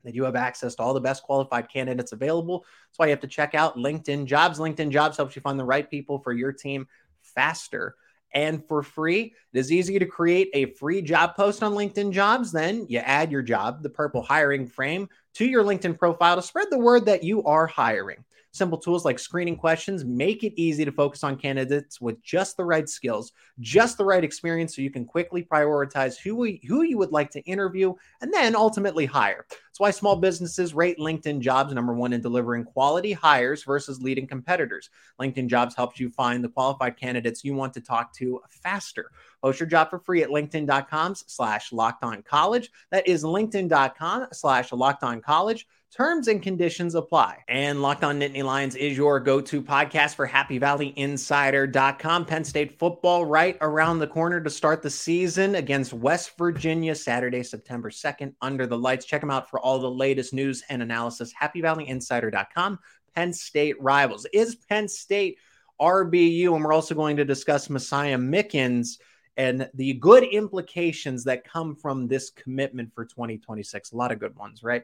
that 0.05 0.15
you 0.15 0.23
have 0.23 0.37
access 0.37 0.77
to 0.77 0.83
all 0.83 0.95
the 0.95 1.01
best 1.01 1.25
qualified 1.25 1.69
candidates 1.69 2.13
available. 2.13 2.65
That's 2.89 2.99
why 2.99 3.07
you 3.07 3.11
have 3.11 3.21
to 3.21 3.27
check 3.27 3.55
out 3.55 3.77
LinkedIn 3.77 4.27
Jobs. 4.27 4.61
LinkedIn 4.61 4.91
Jobs 4.91 5.17
helps 5.17 5.35
you 5.35 5.43
find 5.43 5.59
the 5.59 5.65
right 5.65 5.91
people 5.91 6.21
for 6.21 6.33
your 6.33 6.53
team 6.53 6.87
faster 7.23 7.97
and 8.33 8.65
for 8.69 8.83
free. 8.83 9.35
It 9.53 9.59
is 9.59 9.73
easy 9.73 9.99
to 9.99 10.07
create 10.07 10.51
a 10.53 10.67
free 10.75 11.03
job 11.03 11.35
post 11.35 11.63
on 11.63 11.73
LinkedIn 11.73 12.13
Jobs. 12.13 12.53
Then 12.53 12.87
you 12.89 12.99
add 12.99 13.33
your 13.33 13.43
job, 13.43 13.83
the 13.83 13.91
purple 13.91 14.23
hiring 14.23 14.67
frame, 14.67 15.09
to 15.35 15.45
your 15.45 15.65
LinkedIn 15.65 15.99
profile 15.99 16.37
to 16.37 16.43
spread 16.43 16.69
the 16.71 16.79
word 16.79 17.07
that 17.07 17.25
you 17.25 17.43
are 17.45 17.67
hiring. 17.67 18.25
Simple 18.57 18.79
tools 18.79 19.05
like 19.05 19.19
screening 19.19 19.55
questions 19.55 20.03
make 20.03 20.43
it 20.43 20.55
easy 20.57 20.87
to 20.87 20.91
focus 20.91 21.23
on 21.23 21.37
candidates 21.37 22.01
with 22.01 22.23
just 22.23 22.57
the 22.57 22.65
right 22.65 22.89
skills, 22.89 23.33
just 23.61 23.99
the 23.99 24.05
right 24.07 24.25
experience, 24.25 24.75
so 24.75 24.81
you 24.81 24.91
can 24.91 25.05
quickly 25.05 25.43
prioritize 25.43 26.17
who, 26.17 26.35
we, 26.35 26.63
who 26.67 26.81
you 26.81 26.97
would 26.97 27.13
like 27.13 27.31
to 27.33 27.43
interview 27.43 27.93
and 28.23 28.33
then 28.33 28.57
ultimately 28.57 29.05
hire. 29.05 29.45
That's 29.51 29.79
why 29.79 29.91
small 29.91 30.17
businesses 30.17 30.73
rate 30.73 30.99
LinkedIn 30.99 31.41
jobs 31.41 31.75
number 31.75 31.93
one 31.93 32.15
in 32.15 32.23
delivering 32.23 32.65
quality 32.65 33.13
hires 33.13 33.63
versus 33.63 34.01
leading 34.01 34.27
competitors. 34.27 34.89
LinkedIn 35.21 35.49
jobs 35.49 35.75
helps 35.75 36.01
you 36.01 36.09
find 36.09 36.43
the 36.43 36.49
qualified 36.49 36.97
candidates 36.97 37.45
you 37.45 37.53
want 37.53 37.75
to 37.75 37.83
talk 37.83 38.11
to 38.15 38.41
faster. 38.49 39.11
Post 39.43 39.61
your 39.61 39.69
job 39.69 39.91
for 39.91 39.99
free 39.99 40.23
at 40.23 40.31
linkedin.com 40.31 41.15
slash 41.15 41.75
locked 41.75 42.05
on 42.05 42.23
college. 42.23 42.71
That 42.91 43.07
is 43.07 43.23
linkedin.com 43.23 44.29
slash 44.33 44.73
locked 44.73 45.03
on 45.03 45.21
college. 45.21 45.67
Terms 45.97 46.29
and 46.29 46.43
conditions 46.43 46.95
apply. 46.95 47.43
And 47.49 47.81
Locked 47.81 48.05
On 48.05 48.21
Nittany 48.21 48.45
Lions 48.45 48.75
is 48.75 48.99
your 48.99 49.19
go 49.19 49.41
to 49.41 49.63
podcast 49.63 50.15
for 50.15 50.27
Happy 50.27 50.59
Valley 50.59 50.93
Insider.com. 50.95 52.27
Penn 52.27 52.45
State 52.45 52.79
football 52.79 53.25
right 53.25 53.57
around 53.63 54.01
the 54.01 54.07
corner 54.07 54.39
to 54.43 54.51
start 54.51 54.83
the 54.83 54.91
season 54.91 55.55
against 55.55 55.95
West 55.95 56.37
Virginia 56.37 56.95
Saturday, 56.95 57.43
September 57.43 57.89
2nd, 57.89 58.35
under 58.43 58.67
the 58.67 58.77
lights. 58.77 59.07
Check 59.07 59.23
them 59.23 59.31
out 59.31 59.49
for 59.49 59.59
all 59.59 59.79
the 59.79 59.91
latest 59.91 60.35
news 60.35 60.63
and 60.69 60.83
analysis. 60.83 61.33
Happy 61.33 61.63
Valley 61.63 61.89
Insider.com. 61.89 62.79
Penn 63.15 63.33
State 63.33 63.81
rivals. 63.81 64.27
Is 64.35 64.55
Penn 64.55 64.89
State 64.89 65.39
RBU? 65.81 66.55
And 66.55 66.63
we're 66.63 66.75
also 66.75 66.95
going 66.95 67.17
to 67.17 67.25
discuss 67.25 67.71
Messiah 67.71 68.19
Mickens 68.19 68.99
and 69.39 69.71
the 69.73 69.95
good 69.95 70.25
implications 70.25 71.25
that 71.25 71.51
come 71.51 71.75
from 71.75 72.07
this 72.07 72.29
commitment 72.29 72.93
for 72.95 73.07
2026. 73.07 73.93
A 73.93 73.97
lot 73.97 74.13
of 74.13 74.19
good 74.19 74.37
ones, 74.37 74.63
right? 74.63 74.83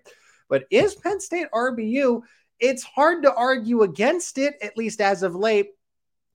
But 0.53 0.67
is 0.71 0.95
Penn 0.95 1.19
State 1.19 1.47
RBU? 1.51 2.21
It's 2.61 2.83
hard 2.83 3.23
to 3.23 3.35
argue 3.35 3.85
against 3.85 4.37
it, 4.37 4.57
at 4.61 4.77
least 4.77 5.01
as 5.01 5.23
of 5.23 5.35
late. 5.35 5.71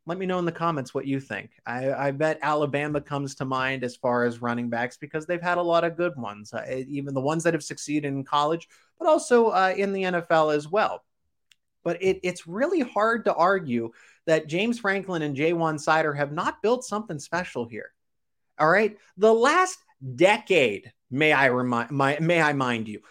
Let 0.08 0.18
me 0.18 0.26
know 0.26 0.40
in 0.40 0.46
the 0.46 0.52
comments 0.52 0.92
what 0.92 1.06
you 1.06 1.20
think. 1.20 1.52
I, 1.68 1.94
I 1.94 2.10
bet 2.10 2.40
Alabama 2.42 3.00
comes 3.00 3.36
to 3.36 3.46
mind 3.46 3.84
as 3.84 3.96
far 3.96 4.24
as 4.24 4.42
running 4.42 4.72
backs 4.72 4.98
because 4.98 5.28
they've 5.28 5.40
had 5.40 5.60
a 5.60 5.62
lot 5.62 5.84
of 5.84 5.98
good 5.98 6.16
ones, 6.16 6.52
uh, 6.52 6.66
even 6.88 7.14
the 7.14 7.22
ones 7.22 7.44
that 7.44 7.54
have 7.54 7.62
succeeded 7.62 8.08
in 8.08 8.24
college, 8.24 8.68
but 8.98 9.08
also 9.08 9.50
uh, 9.50 9.76
in 9.78 9.94
the 9.94 10.02
NFL 10.02 10.56
as 10.56 10.68
well. 10.68 11.04
But 11.84 12.02
it, 12.02 12.20
it's 12.24 12.48
really 12.48 12.82
hard 12.82 13.26
to 13.26 13.36
argue 13.36 13.92
that 14.26 14.48
James 14.48 14.80
Franklin 14.80 15.22
and 15.22 15.38
Ja'Juan 15.38 15.76
Seider 15.76 16.18
have 16.18 16.32
not 16.32 16.64
built 16.64 16.84
something 16.84 17.20
special 17.20 17.68
here. 17.68 17.92
All 18.58 18.68
right. 18.68 18.98
The 19.18 19.32
last 19.32 19.78
decade, 20.16 20.92
may 21.12 21.34
I 21.34 21.46
remind 21.46 21.92
my, 21.92 22.18
may 22.20 22.42
I 22.42 22.54
mind 22.54 22.88
you, 22.88 23.02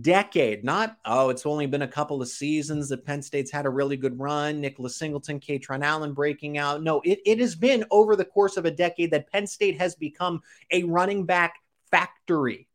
decade, 0.00 0.64
not, 0.64 0.96
oh, 1.04 1.30
it's 1.30 1.46
only 1.46 1.66
been 1.66 1.82
a 1.82 1.88
couple 1.88 2.20
of 2.20 2.28
seasons 2.28 2.88
that 2.88 3.04
Penn 3.04 3.22
State's 3.22 3.50
had 3.50 3.66
a 3.66 3.70
really 3.70 3.96
good 3.96 4.18
run. 4.18 4.60
Nicholas 4.60 4.96
Singleton, 4.96 5.40
Kaytron 5.40 5.84
Allen 5.84 6.12
breaking 6.12 6.58
out. 6.58 6.82
No, 6.82 7.00
it, 7.04 7.20
it 7.24 7.38
has 7.38 7.54
been 7.54 7.84
over 7.90 8.16
the 8.16 8.24
course 8.24 8.56
of 8.56 8.64
a 8.64 8.70
decade 8.70 9.10
that 9.12 9.30
Penn 9.30 9.46
State 9.46 9.78
has 9.78 9.94
become 9.94 10.42
a 10.70 10.82
running 10.84 11.24
back 11.24 11.54
factory. 11.90 12.68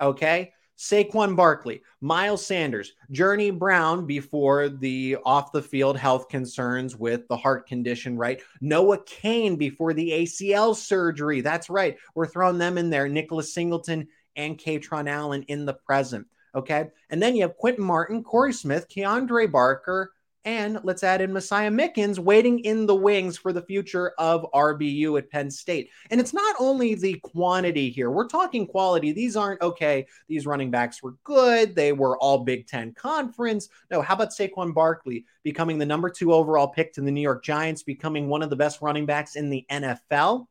Okay. 0.00 0.52
Saquon 0.78 1.34
Barkley, 1.34 1.80
Miles 2.02 2.44
Sanders, 2.44 2.92
Journey 3.10 3.50
Brown 3.50 4.04
before 4.04 4.68
the 4.68 5.16
off 5.24 5.50
the 5.50 5.62
field 5.62 5.96
health 5.96 6.28
concerns 6.28 6.94
with 6.94 7.26
the 7.28 7.36
heart 7.36 7.66
condition, 7.66 8.18
right? 8.18 8.42
Noah 8.60 9.02
Cain 9.06 9.56
before 9.56 9.94
the 9.94 10.10
ACL 10.10 10.76
surgery. 10.76 11.40
That's 11.40 11.70
right. 11.70 11.96
We're 12.14 12.26
throwing 12.26 12.58
them 12.58 12.76
in 12.76 12.90
there. 12.90 13.08
Nicholas 13.08 13.54
Singleton 13.54 14.08
and 14.36 14.58
Kaytron 14.58 15.08
Allen 15.08 15.44
in 15.44 15.64
the 15.64 15.72
present. 15.72 16.26
Okay. 16.56 16.88
And 17.10 17.22
then 17.22 17.36
you 17.36 17.42
have 17.42 17.56
Quinton 17.56 17.84
Martin, 17.84 18.24
Corey 18.24 18.52
Smith, 18.52 18.88
Keandre 18.88 19.52
Barker, 19.52 20.12
and 20.46 20.78
let's 20.84 21.02
add 21.02 21.20
in 21.20 21.32
Messiah 21.32 21.72
Mickens 21.72 22.20
waiting 22.20 22.60
in 22.60 22.86
the 22.86 22.94
wings 22.94 23.36
for 23.36 23.52
the 23.52 23.60
future 23.60 24.12
of 24.16 24.46
RBU 24.54 25.18
at 25.18 25.28
Penn 25.28 25.50
State. 25.50 25.90
And 26.10 26.20
it's 26.20 26.32
not 26.32 26.54
only 26.60 26.94
the 26.94 27.14
quantity 27.24 27.90
here, 27.90 28.12
we're 28.12 28.28
talking 28.28 28.64
quality. 28.64 29.10
These 29.10 29.36
aren't 29.36 29.60
okay. 29.60 30.06
These 30.28 30.46
running 30.46 30.70
backs 30.70 31.02
were 31.02 31.16
good. 31.24 31.74
They 31.74 31.90
were 31.92 32.16
all 32.18 32.38
Big 32.44 32.68
Ten 32.68 32.94
conference. 32.94 33.68
No, 33.90 34.00
how 34.00 34.14
about 34.14 34.30
Saquon 34.30 34.72
Barkley 34.72 35.26
becoming 35.42 35.78
the 35.78 35.86
number 35.86 36.08
two 36.08 36.32
overall 36.32 36.68
pick 36.68 36.92
to 36.92 37.00
the 37.00 37.10
New 37.10 37.20
York 37.20 37.44
Giants, 37.44 37.82
becoming 37.82 38.28
one 38.28 38.42
of 38.42 38.48
the 38.48 38.56
best 38.56 38.80
running 38.80 39.04
backs 39.04 39.34
in 39.34 39.50
the 39.50 39.66
NFL? 39.68 40.46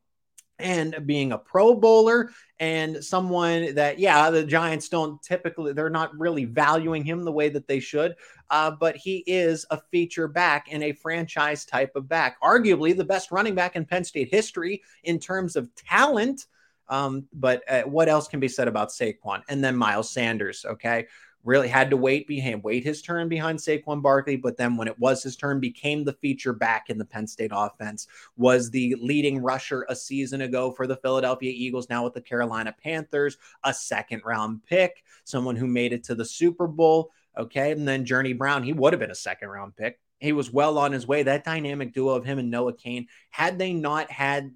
And 0.58 0.96
being 1.06 1.32
a 1.32 1.38
pro 1.38 1.74
bowler 1.74 2.30
and 2.58 3.04
someone 3.04 3.74
that 3.74 3.98
yeah 3.98 4.30
the 4.30 4.44
giants 4.44 4.88
don't 4.88 5.22
typically 5.22 5.72
they're 5.72 5.90
not 5.90 6.16
really 6.18 6.44
valuing 6.44 7.04
him 7.04 7.24
the 7.24 7.32
way 7.32 7.48
that 7.48 7.68
they 7.68 7.80
should 7.80 8.14
uh, 8.50 8.70
but 8.70 8.96
he 8.96 9.24
is 9.26 9.66
a 9.70 9.80
feature 9.90 10.28
back 10.28 10.68
and 10.70 10.82
a 10.82 10.92
franchise 10.92 11.64
type 11.64 11.94
of 11.94 12.08
back 12.08 12.40
arguably 12.42 12.96
the 12.96 13.04
best 13.04 13.30
running 13.30 13.54
back 13.54 13.76
in 13.76 13.84
penn 13.84 14.04
state 14.04 14.28
history 14.30 14.82
in 15.04 15.18
terms 15.18 15.56
of 15.56 15.68
talent 15.74 16.46
um, 16.88 17.26
but 17.32 17.62
uh, 17.68 17.82
what 17.82 18.08
else 18.08 18.28
can 18.28 18.40
be 18.40 18.48
said 18.48 18.68
about 18.68 18.90
Saquon 18.90 19.42
and 19.48 19.62
then 19.62 19.76
Miles 19.76 20.10
Sanders? 20.10 20.64
Okay, 20.64 21.06
really 21.46 21.68
had 21.68 21.90
to 21.90 21.96
wait 21.96 22.26
behind 22.26 22.62
wait 22.62 22.84
his 22.84 23.00
turn 23.00 23.28
behind 23.28 23.58
Saquon 23.58 24.02
Barkley, 24.02 24.36
but 24.36 24.56
then 24.56 24.76
when 24.76 24.88
it 24.88 24.98
was 24.98 25.22
his 25.22 25.36
turn, 25.36 25.60
became 25.60 26.04
the 26.04 26.12
feature 26.14 26.52
back 26.52 26.90
in 26.90 26.98
the 26.98 27.04
Penn 27.04 27.26
State 27.26 27.52
offense, 27.54 28.08
was 28.36 28.70
the 28.70 28.96
leading 29.00 29.38
rusher 29.38 29.86
a 29.88 29.96
season 29.96 30.42
ago 30.42 30.70
for 30.70 30.86
the 30.86 30.96
Philadelphia 30.96 31.52
Eagles, 31.54 31.88
now 31.88 32.04
with 32.04 32.14
the 32.14 32.20
Carolina 32.20 32.74
Panthers, 32.82 33.38
a 33.64 33.72
second 33.72 34.22
round 34.24 34.64
pick, 34.64 35.04
someone 35.24 35.56
who 35.56 35.66
made 35.66 35.92
it 35.92 36.04
to 36.04 36.14
the 36.14 36.24
Super 36.24 36.66
Bowl. 36.66 37.12
Okay. 37.38 37.72
And 37.72 37.86
then 37.86 38.04
Journey 38.04 38.32
Brown, 38.32 38.62
he 38.62 38.72
would 38.72 38.92
have 38.92 39.00
been 39.00 39.10
a 39.10 39.14
second 39.14 39.48
round 39.48 39.76
pick. 39.76 40.00
He 40.18 40.32
was 40.32 40.50
well 40.50 40.78
on 40.78 40.92
his 40.92 41.06
way. 41.06 41.22
That 41.22 41.44
dynamic 41.44 41.92
duo 41.92 42.14
of 42.14 42.24
him 42.24 42.38
and 42.38 42.50
Noah 42.50 42.72
Cain, 42.72 43.08
had 43.30 43.58
they 43.58 43.72
not 43.72 44.10
had 44.10 44.52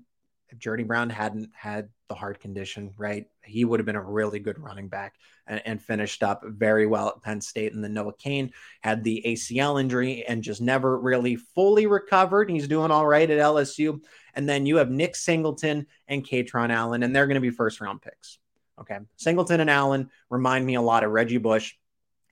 if 0.49 0.59
Journey 0.59 0.85
Brown 0.85 1.11
hadn't 1.11 1.51
had 1.55 1.91
the 2.11 2.15
heart 2.17 2.41
condition, 2.41 2.93
right, 2.99 3.27
he 3.45 3.65
would 3.65 3.79
have 3.79 3.87
been 3.87 3.95
a 3.95 4.03
really 4.03 4.41
good 4.41 4.59
running 4.59 4.89
back 4.89 5.15
and, 5.47 5.63
and, 5.65 5.81
finished 5.81 6.25
up 6.25 6.43
very 6.45 6.85
well 6.85 7.09
at 7.09 7.23
Penn 7.23 7.41
State. 7.41 7.73
And 7.73 7.83
then 7.83 7.95
Noah 7.95 8.13
Cain 8.15 8.53
had 8.81 9.05
the 9.05 9.23
ACL 9.25 9.81
injury 9.81 10.25
and 10.27 10.43
just 10.43 10.61
never 10.61 10.99
really 10.99 11.37
fully 11.37 11.87
recovered. 11.87 12.51
He's 12.51 12.67
doing 12.67 12.91
all 12.91 13.07
right 13.07 13.31
at 13.31 13.39
LSU. 13.39 14.03
And 14.35 14.49
then 14.49 14.67
you 14.67 14.77
have 14.77 14.91
Nick 14.91 15.15
Singleton 15.15 15.87
and 16.09 16.27
Kaytron 16.27 16.71
Allen, 16.71 17.05
and 17.05 17.15
they're 17.15 17.29
going 17.29 17.37
to 17.37 17.41
be 17.41 17.51
first 17.51 17.81
round 17.81 18.03
picks. 18.03 18.39
Okay. 18.81 18.99
Singleton 19.17 19.61
and 19.61 19.71
Allen 19.71 20.11
remind 20.31 20.67
me 20.67 20.75
a 20.75 20.83
lot 20.83 21.05
of 21.05 21.13
Reggie 21.13 21.39
Bush 21.39 21.75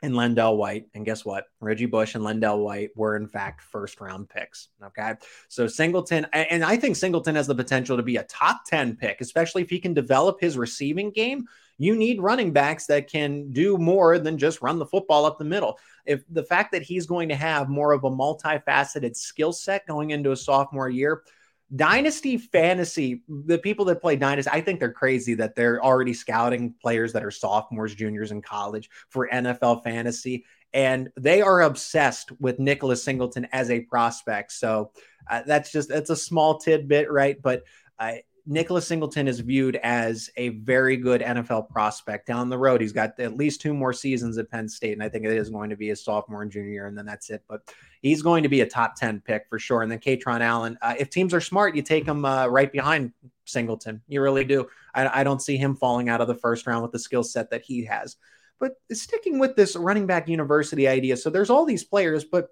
and 0.03 0.15
LenDale 0.15 0.57
White. 0.57 0.87
And 0.95 1.05
guess 1.05 1.25
what? 1.25 1.47
Reggie 1.61 1.87
Bush 1.87 2.15
and 2.15 2.25
LenDale 2.25 2.63
White 2.63 2.91
were, 2.97 3.17
in 3.17 3.27
fact, 3.27 3.63
first 3.63 4.01
round 4.01 4.29
picks. 4.29 4.69
Okay. 4.85 5.15
So 5.49 5.67
Singleton, 5.67 6.27
and 6.33 6.65
I 6.65 6.77
think 6.77 6.97
Singleton 6.97 7.35
has 7.35 7.47
the 7.47 7.55
potential 7.55 7.97
to 7.97 8.03
be 8.03 8.17
a 8.17 8.25
top 8.25 8.63
10 8.67 8.97
pick, 8.97 9.21
especially 9.21 9.63
if 9.63 9.71
he 9.71 9.81
can 9.81 9.95
develop 9.95 10.41
his 10.41 10.57
receiving 10.57 11.11
game. 11.11 11.47
You 11.79 11.95
need 11.95 12.21
running 12.21 12.53
backs 12.53 12.87
that 12.87 13.09
can 13.09 13.53
do 13.53 13.79
more 13.79 14.19
than 14.19 14.37
just 14.37 14.63
run 14.63 14.81
the 14.81 14.87
football 14.87 15.25
up 15.25 15.39
the 15.39 15.45
middle. 15.45 15.79
If 16.07 16.25
the 16.29 16.43
fact 16.43 16.73
that 16.73 16.83
he's 16.83 17.07
going 17.07 17.29
to 17.29 17.37
have 17.37 17.69
more 17.69 17.93
of 17.93 18.05
a 18.05 18.11
multifaceted 18.11 19.17
skill 19.17 19.53
set 19.53 19.87
going 19.87 20.11
into 20.11 20.33
a 20.33 20.37
sophomore 20.37 20.89
year, 20.89 21.23
Dynasty 21.75 22.39
fantasy, 22.39 23.23
the 23.29 23.59
people 23.59 23.85
that 23.87 24.01
play 24.01 24.17
Dynasty, 24.17 24.51
I 24.53 24.61
think 24.61 24.81
they're 24.81 24.93
crazy 24.93 25.35
that 25.35 25.55
they're 25.55 25.85
already 25.85 26.15
scouting 26.15 26.75
players 26.81 27.13
that 27.13 27.25
are 27.25 27.31
sophomores, 27.31 27.95
juniors 27.95 28.31
in 28.31 28.41
college 28.41 28.89
for 29.11 29.29
NFL 29.29 29.85
fantasy. 29.85 30.47
And 30.73 31.11
they 31.17 31.43
are 31.43 31.63
obsessed 31.63 32.33
with 32.41 32.59
Nicholas 32.59 33.03
Singleton 33.03 33.47
as 33.53 33.71
a 33.71 33.81
prospect. 33.81 34.53
So 34.53 34.93
uh, 35.29 35.43
that's 35.47 35.71
just, 35.71 35.89
that's 35.89 36.11
a 36.11 36.17
small 36.17 36.59
tidbit, 36.59 37.11
right? 37.11 37.41
But 37.41 37.65
uh, 37.99 38.15
Nicholas 38.51 38.87
Singleton 38.87 39.29
is 39.29 39.41
viewed 39.41 39.77
as 39.77 40.31
a 40.39 40.49
very 40.49 40.97
good 40.97 41.21
NFL 41.21 41.69
prospect 41.69 42.27
down 42.27 42.49
the 42.49 42.57
road. 42.57 42.81
He's 42.81 42.95
got 42.95 43.21
at 43.21 43.37
least 43.37 43.61
two 43.61 43.75
more 43.75 43.93
seasons 43.93 44.39
at 44.39 44.51
Penn 44.51 44.71
State, 44.71 44.95
and 44.95 45.03
I 45.03 45.11
think 45.11 45.27
it 45.27 45.33
is 45.33 45.51
going 45.51 45.69
to 45.69 45.77
be 45.77 45.89
his 45.89 46.03
sophomore 46.03 46.41
and 46.41 46.51
junior 46.51 46.71
year, 46.71 46.87
and 46.87 46.97
then 46.97 47.05
that's 47.05 47.29
it. 47.29 47.43
But 47.47 47.61
he's 48.01 48.23
going 48.23 48.45
to 48.45 48.49
be 48.49 48.63
a 48.63 48.67
top 48.67 48.97
10 48.97 49.21
pick 49.21 49.45
for 49.51 49.59
sure. 49.59 49.83
And 49.83 49.93
then 49.93 49.99
Kaytron 49.99 50.41
Allen, 50.41 50.79
uh, 50.81 50.95
if 50.99 51.11
teams 51.11 51.35
are 51.35 51.43
smart, 51.43 51.77
you 51.77 51.83
take 51.83 52.07
him 52.07 52.25
uh, 52.25 52.47
right 52.47 52.73
behind 52.73 53.13
Singleton. 53.45 54.01
You 54.09 54.23
really 54.23 54.45
do. 54.45 54.69
I, 54.95 55.21
I 55.21 55.25
don't 55.25 55.43
see 55.43 55.59
him 55.59 55.77
falling 55.77 56.09
out 56.09 56.23
of 56.23 56.27
the 56.27 56.35
first 56.35 56.67
round 56.67 56.83
with 56.83 56.93
the 56.93 56.99
skill 56.99 57.25
set 57.25 57.51
that 57.51 57.63
he 57.63 57.85
has. 57.85 58.17
But 58.59 58.77
sticking 58.91 59.39
with 59.39 59.57
this 59.57 59.77
running 59.77 60.07
back 60.07 60.27
university 60.27 60.89
idea, 60.89 61.19
so 61.19 61.29
there's 61.29 61.51
all 61.51 61.67
these 61.67 61.85
players, 61.85 62.25
but 62.25 62.49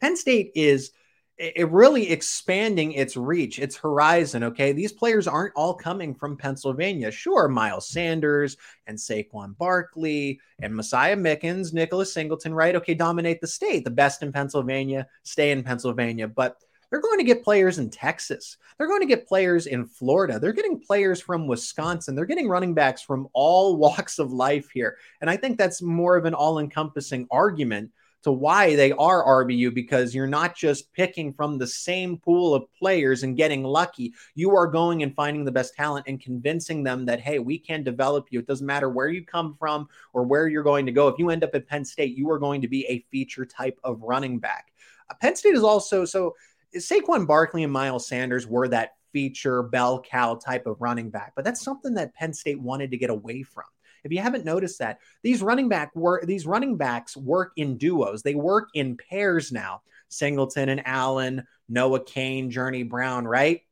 Penn 0.00 0.16
State 0.16 0.52
is 0.54 0.92
it 1.40 1.70
really 1.70 2.10
expanding 2.10 2.92
its 2.92 3.16
reach, 3.16 3.58
its 3.58 3.74
horizon. 3.74 4.44
Okay. 4.44 4.72
These 4.72 4.92
players 4.92 5.26
aren't 5.26 5.54
all 5.56 5.72
coming 5.72 6.14
from 6.14 6.36
Pennsylvania. 6.36 7.10
Sure, 7.10 7.48
Miles 7.48 7.88
Sanders 7.88 8.58
and 8.86 8.98
Saquon 8.98 9.56
Barkley 9.56 10.38
and 10.60 10.74
Messiah 10.74 11.16
Mickens, 11.16 11.72
Nicholas 11.72 12.12
Singleton, 12.12 12.52
right? 12.52 12.76
Okay, 12.76 12.92
dominate 12.92 13.40
the 13.40 13.46
state. 13.46 13.84
The 13.84 13.90
best 13.90 14.22
in 14.22 14.32
Pennsylvania, 14.32 15.06
stay 15.22 15.50
in 15.50 15.62
Pennsylvania. 15.62 16.28
But 16.28 16.58
they're 16.90 17.00
going 17.00 17.18
to 17.18 17.24
get 17.24 17.44
players 17.44 17.78
in 17.78 17.88
Texas. 17.88 18.58
They're 18.76 18.88
going 18.88 19.00
to 19.00 19.06
get 19.06 19.28
players 19.28 19.66
in 19.66 19.86
Florida. 19.86 20.38
They're 20.38 20.52
getting 20.52 20.80
players 20.80 21.22
from 21.22 21.46
Wisconsin. 21.46 22.14
They're 22.14 22.26
getting 22.26 22.48
running 22.48 22.74
backs 22.74 23.00
from 23.00 23.28
all 23.32 23.76
walks 23.78 24.18
of 24.18 24.32
life 24.32 24.68
here. 24.70 24.98
And 25.22 25.30
I 25.30 25.36
think 25.36 25.56
that's 25.56 25.80
more 25.80 26.16
of 26.16 26.26
an 26.26 26.34
all 26.34 26.58
encompassing 26.58 27.28
argument 27.30 27.92
to 28.22 28.32
why 28.32 28.76
they 28.76 28.92
are 28.92 29.44
RBU 29.44 29.74
because 29.74 30.14
you're 30.14 30.26
not 30.26 30.56
just 30.56 30.92
picking 30.92 31.32
from 31.32 31.56
the 31.56 31.66
same 31.66 32.18
pool 32.18 32.54
of 32.54 32.72
players 32.78 33.22
and 33.22 33.36
getting 33.36 33.64
lucky. 33.64 34.12
You 34.34 34.54
are 34.56 34.66
going 34.66 35.02
and 35.02 35.14
finding 35.14 35.44
the 35.44 35.52
best 35.52 35.74
talent 35.74 36.06
and 36.06 36.20
convincing 36.20 36.82
them 36.82 37.06
that, 37.06 37.20
hey, 37.20 37.38
we 37.38 37.58
can 37.58 37.82
develop 37.82 38.26
you. 38.30 38.40
It 38.40 38.46
doesn't 38.46 38.66
matter 38.66 38.90
where 38.90 39.08
you 39.08 39.24
come 39.24 39.56
from 39.58 39.88
or 40.12 40.24
where 40.24 40.48
you're 40.48 40.62
going 40.62 40.86
to 40.86 40.92
go. 40.92 41.08
If 41.08 41.18
you 41.18 41.30
end 41.30 41.44
up 41.44 41.54
at 41.54 41.66
Penn 41.66 41.84
State, 41.84 42.16
you 42.16 42.30
are 42.30 42.38
going 42.38 42.60
to 42.60 42.68
be 42.68 42.86
a 42.86 43.04
feature 43.10 43.46
type 43.46 43.78
of 43.84 44.02
running 44.02 44.38
back. 44.38 44.72
Uh, 45.08 45.14
Penn 45.20 45.36
State 45.36 45.54
is 45.54 45.64
also 45.64 46.04
so 46.04 46.34
Saquon 46.76 47.26
Barkley 47.26 47.64
and 47.64 47.72
Miles 47.72 48.06
Sanders 48.06 48.46
were 48.46 48.68
that 48.68 48.96
feature 49.12 49.62
bell 49.62 50.00
cow 50.00 50.34
type 50.34 50.66
of 50.66 50.80
running 50.80 51.10
back, 51.10 51.32
but 51.34 51.44
that's 51.44 51.62
something 51.62 51.94
that 51.94 52.14
Penn 52.14 52.32
State 52.32 52.60
wanted 52.60 52.90
to 52.90 52.96
get 52.96 53.10
away 53.10 53.42
from. 53.42 53.64
If 54.04 54.12
you 54.12 54.20
haven't 54.20 54.44
noticed 54.44 54.78
that, 54.78 54.98
these 55.22 55.42
running 55.42 55.68
back 55.68 55.94
work 55.94 56.26
these 56.26 56.46
running 56.46 56.76
backs 56.76 57.16
work 57.16 57.52
in 57.56 57.76
duos. 57.76 58.22
They 58.22 58.34
work 58.34 58.68
in 58.74 58.96
pairs 58.96 59.52
now. 59.52 59.82
Singleton 60.08 60.68
and 60.68 60.86
Allen, 60.86 61.46
Noah 61.68 62.04
Cain, 62.04 62.50
Journey 62.50 62.82
Brown, 62.82 63.26
right? 63.26 63.62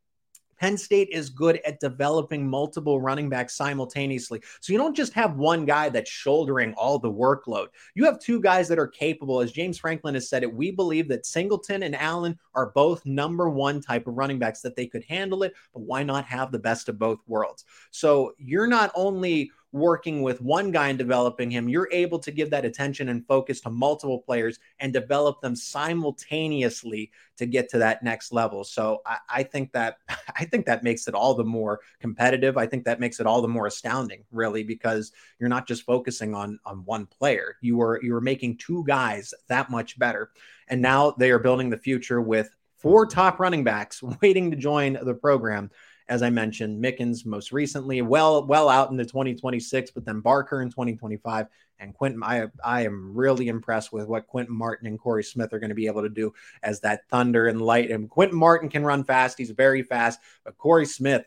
Penn 0.59 0.77
State 0.77 1.09
is 1.11 1.29
good 1.29 1.61
at 1.65 1.79
developing 1.79 2.47
multiple 2.47 2.99
running 2.99 3.29
backs 3.29 3.55
simultaneously. 3.55 4.41
So 4.59 4.73
you 4.73 4.79
don't 4.79 4.95
just 4.95 5.13
have 5.13 5.37
one 5.37 5.65
guy 5.65 5.89
that's 5.89 6.09
shouldering 6.09 6.73
all 6.73 6.99
the 6.99 7.11
workload. 7.11 7.67
You 7.95 8.03
have 8.05 8.19
two 8.19 8.41
guys 8.41 8.67
that 8.67 8.79
are 8.79 8.87
capable. 8.87 9.39
As 9.39 9.53
James 9.53 9.77
Franklin 9.77 10.15
has 10.15 10.29
said 10.29 10.43
it, 10.43 10.53
we 10.53 10.71
believe 10.71 11.07
that 11.07 11.25
Singleton 11.25 11.83
and 11.83 11.95
Allen 11.95 12.37
are 12.53 12.71
both 12.71 13.05
number 13.05 13.49
one 13.49 13.81
type 13.81 14.05
of 14.07 14.15
running 14.15 14.37
backs 14.37 14.61
that 14.61 14.75
they 14.75 14.85
could 14.85 15.05
handle 15.05 15.43
it, 15.43 15.53
but 15.73 15.83
why 15.83 16.03
not 16.03 16.25
have 16.25 16.51
the 16.51 16.59
best 16.59 16.89
of 16.89 16.99
both 16.99 17.19
worlds? 17.25 17.63
So 17.91 18.33
you're 18.37 18.67
not 18.67 18.91
only 18.95 19.51
working 19.71 20.21
with 20.23 20.41
one 20.41 20.71
guy 20.71 20.87
and 20.87 20.97
developing 20.97 21.51
him, 21.51 21.69
you're 21.69 21.89
able 21.91 22.17
to 22.19 22.31
give 22.31 22.49
that 22.49 22.65
attention 22.65 23.09
and 23.09 23.25
focus 23.27 23.61
to 23.61 23.69
multiple 23.69 24.19
players 24.19 24.59
and 24.79 24.91
develop 24.91 25.41
them 25.41 25.55
simultaneously 25.55 27.11
to 27.37 27.45
get 27.45 27.69
to 27.69 27.77
that 27.77 28.01
next 28.01 28.31
level. 28.31 28.63
So 28.63 29.01
I, 29.05 29.17
I, 29.29 29.43
think 29.43 29.71
that 29.73 29.97
I 30.35 30.45
think 30.45 30.65
that 30.65 30.83
makes 30.83 31.07
it 31.07 31.13
all 31.13 31.35
the 31.35 31.43
more 31.43 31.81
competitive. 31.99 32.57
I 32.57 32.65
think 32.65 32.85
that 32.85 32.99
makes 32.99 33.19
it 33.19 33.27
all 33.27 33.41
the 33.41 33.47
more 33.47 33.67
astounding, 33.67 34.23
really, 34.31 34.63
because 34.63 35.11
you're 35.39 35.49
not 35.49 35.67
just 35.67 35.83
focusing 35.83 36.33
on 36.33 36.59
on 36.65 36.83
one 36.85 37.05
player. 37.05 37.57
You 37.61 37.77
were 37.77 37.99
you 38.01 38.13
were 38.13 38.21
making 38.21 38.57
two 38.57 38.83
guys 38.85 39.33
that 39.47 39.69
much 39.69 39.99
better. 39.99 40.31
And 40.67 40.81
now 40.81 41.11
they 41.11 41.31
are 41.31 41.39
building 41.39 41.69
the 41.69 41.77
future 41.77 42.21
with 42.21 42.49
four 42.77 43.05
top 43.05 43.39
running 43.39 43.63
backs 43.63 44.01
waiting 44.21 44.51
to 44.51 44.57
join 44.57 44.97
the 45.03 45.13
program 45.13 45.69
as 46.09 46.23
I 46.23 46.31
mentioned, 46.31 46.83
Mickens 46.83 47.23
most 47.23 47.51
recently, 47.51 48.01
well, 48.01 48.43
well 48.45 48.67
out 48.67 48.89
into 48.89 49.05
2026, 49.05 49.91
but 49.91 50.05
then 50.05 50.21
Barker 50.21 50.61
in 50.61 50.69
2025 50.69 51.47
and 51.79 51.93
Quinton. 51.93 52.23
I 52.23 52.47
I 52.63 52.81
am 52.81 53.13
really 53.15 53.47
impressed 53.47 53.93
with 53.93 54.07
what 54.07 54.27
Quinton 54.27 54.55
Martin 54.55 54.87
and 54.87 54.99
Corey 54.99 55.23
Smith 55.23 55.53
are 55.53 55.59
going 55.59 55.69
to 55.69 55.75
be 55.75 55.85
able 55.85 56.01
to 56.01 56.09
do 56.09 56.33
as 56.63 56.79
that 56.81 57.07
thunder 57.09 57.47
and 57.47 57.61
light. 57.61 57.91
And 57.91 58.09
Quinton 58.09 58.37
Martin 58.37 58.69
can 58.69 58.83
run 58.83 59.03
fast; 59.03 59.37
he's 59.37 59.51
very 59.51 59.83
fast. 59.83 60.19
But 60.43 60.57
Corey 60.57 60.87
Smith 60.87 61.25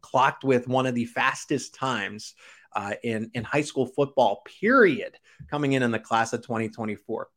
clocked 0.00 0.44
with 0.44 0.66
one 0.66 0.86
of 0.86 0.94
the 0.94 1.04
fastest 1.04 1.74
times 1.74 2.34
uh, 2.74 2.94
in 3.02 3.30
in 3.34 3.44
high 3.44 3.60
school 3.60 3.86
football. 3.86 4.42
Period. 4.60 5.18
Coming 5.48 5.74
in 5.74 5.82
in 5.82 5.90
the 5.90 5.98
class 5.98 6.32
of 6.32 6.42
2024. 6.42 7.28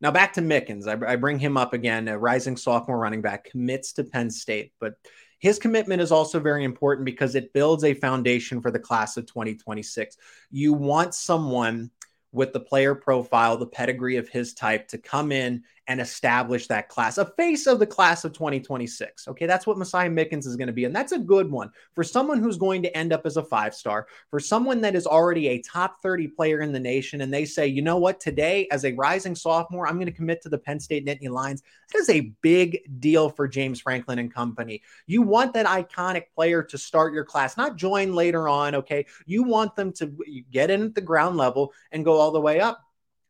Now 0.00 0.10
back 0.10 0.34
to 0.34 0.42
Mickens. 0.42 0.86
I, 0.86 1.12
I 1.12 1.16
bring 1.16 1.38
him 1.38 1.56
up 1.56 1.72
again. 1.72 2.08
A 2.08 2.18
rising 2.18 2.56
sophomore 2.56 2.98
running 2.98 3.22
back 3.22 3.44
commits 3.44 3.92
to 3.94 4.04
Penn 4.04 4.30
State, 4.30 4.72
but 4.78 4.94
his 5.38 5.58
commitment 5.58 6.00
is 6.00 6.12
also 6.12 6.40
very 6.40 6.64
important 6.64 7.04
because 7.04 7.34
it 7.34 7.52
builds 7.52 7.84
a 7.84 7.94
foundation 7.94 8.60
for 8.60 8.70
the 8.70 8.78
class 8.78 9.16
of 9.16 9.26
2026. 9.26 10.16
You 10.50 10.72
want 10.72 11.14
someone 11.14 11.90
with 12.32 12.52
the 12.52 12.60
player 12.60 12.94
profile, 12.94 13.56
the 13.56 13.66
pedigree 13.66 14.16
of 14.16 14.28
his 14.28 14.54
type 14.54 14.88
to 14.88 14.98
come 14.98 15.32
in 15.32 15.62
and 15.88 16.00
establish 16.00 16.66
that 16.66 16.88
class, 16.88 17.18
a 17.18 17.24
face 17.36 17.66
of 17.66 17.78
the 17.78 17.86
class 17.86 18.24
of 18.24 18.32
2026. 18.32 19.28
Okay, 19.28 19.46
that's 19.46 19.66
what 19.66 19.78
Messiah 19.78 20.10
Mickens 20.10 20.46
is 20.46 20.56
going 20.56 20.66
to 20.66 20.72
be. 20.72 20.84
And 20.84 20.94
that's 20.94 21.12
a 21.12 21.18
good 21.18 21.50
one 21.50 21.70
for 21.94 22.02
someone 22.02 22.40
who's 22.40 22.56
going 22.56 22.82
to 22.82 22.96
end 22.96 23.12
up 23.12 23.24
as 23.24 23.36
a 23.36 23.44
five 23.44 23.74
star, 23.74 24.06
for 24.30 24.40
someone 24.40 24.80
that 24.80 24.96
is 24.96 25.06
already 25.06 25.48
a 25.48 25.62
top 25.62 26.02
30 26.02 26.28
player 26.28 26.60
in 26.60 26.72
the 26.72 26.80
nation. 26.80 27.20
And 27.20 27.32
they 27.32 27.44
say, 27.44 27.66
you 27.66 27.82
know 27.82 27.98
what, 27.98 28.20
today, 28.20 28.66
as 28.70 28.84
a 28.84 28.92
rising 28.94 29.34
sophomore, 29.34 29.86
I'm 29.86 29.96
going 29.96 30.06
to 30.06 30.12
commit 30.12 30.42
to 30.42 30.48
the 30.48 30.58
Penn 30.58 30.80
State 30.80 31.06
Nittany 31.06 31.30
Lions. 31.30 31.62
That 31.92 32.00
is 32.00 32.10
a 32.10 32.32
big 32.42 33.00
deal 33.00 33.28
for 33.28 33.46
James 33.46 33.80
Franklin 33.80 34.18
and 34.18 34.32
company. 34.32 34.82
You 35.06 35.22
want 35.22 35.54
that 35.54 35.66
iconic 35.66 36.24
player 36.34 36.62
to 36.64 36.78
start 36.78 37.14
your 37.14 37.24
class, 37.24 37.56
not 37.56 37.76
join 37.76 38.14
later 38.14 38.48
on. 38.48 38.74
Okay, 38.74 39.06
you 39.24 39.44
want 39.44 39.76
them 39.76 39.92
to 39.92 40.12
get 40.50 40.70
in 40.70 40.82
at 40.82 40.94
the 40.94 41.00
ground 41.00 41.36
level 41.36 41.72
and 41.92 42.04
go 42.04 42.14
all 42.14 42.32
the 42.32 42.40
way 42.40 42.60
up 42.60 42.85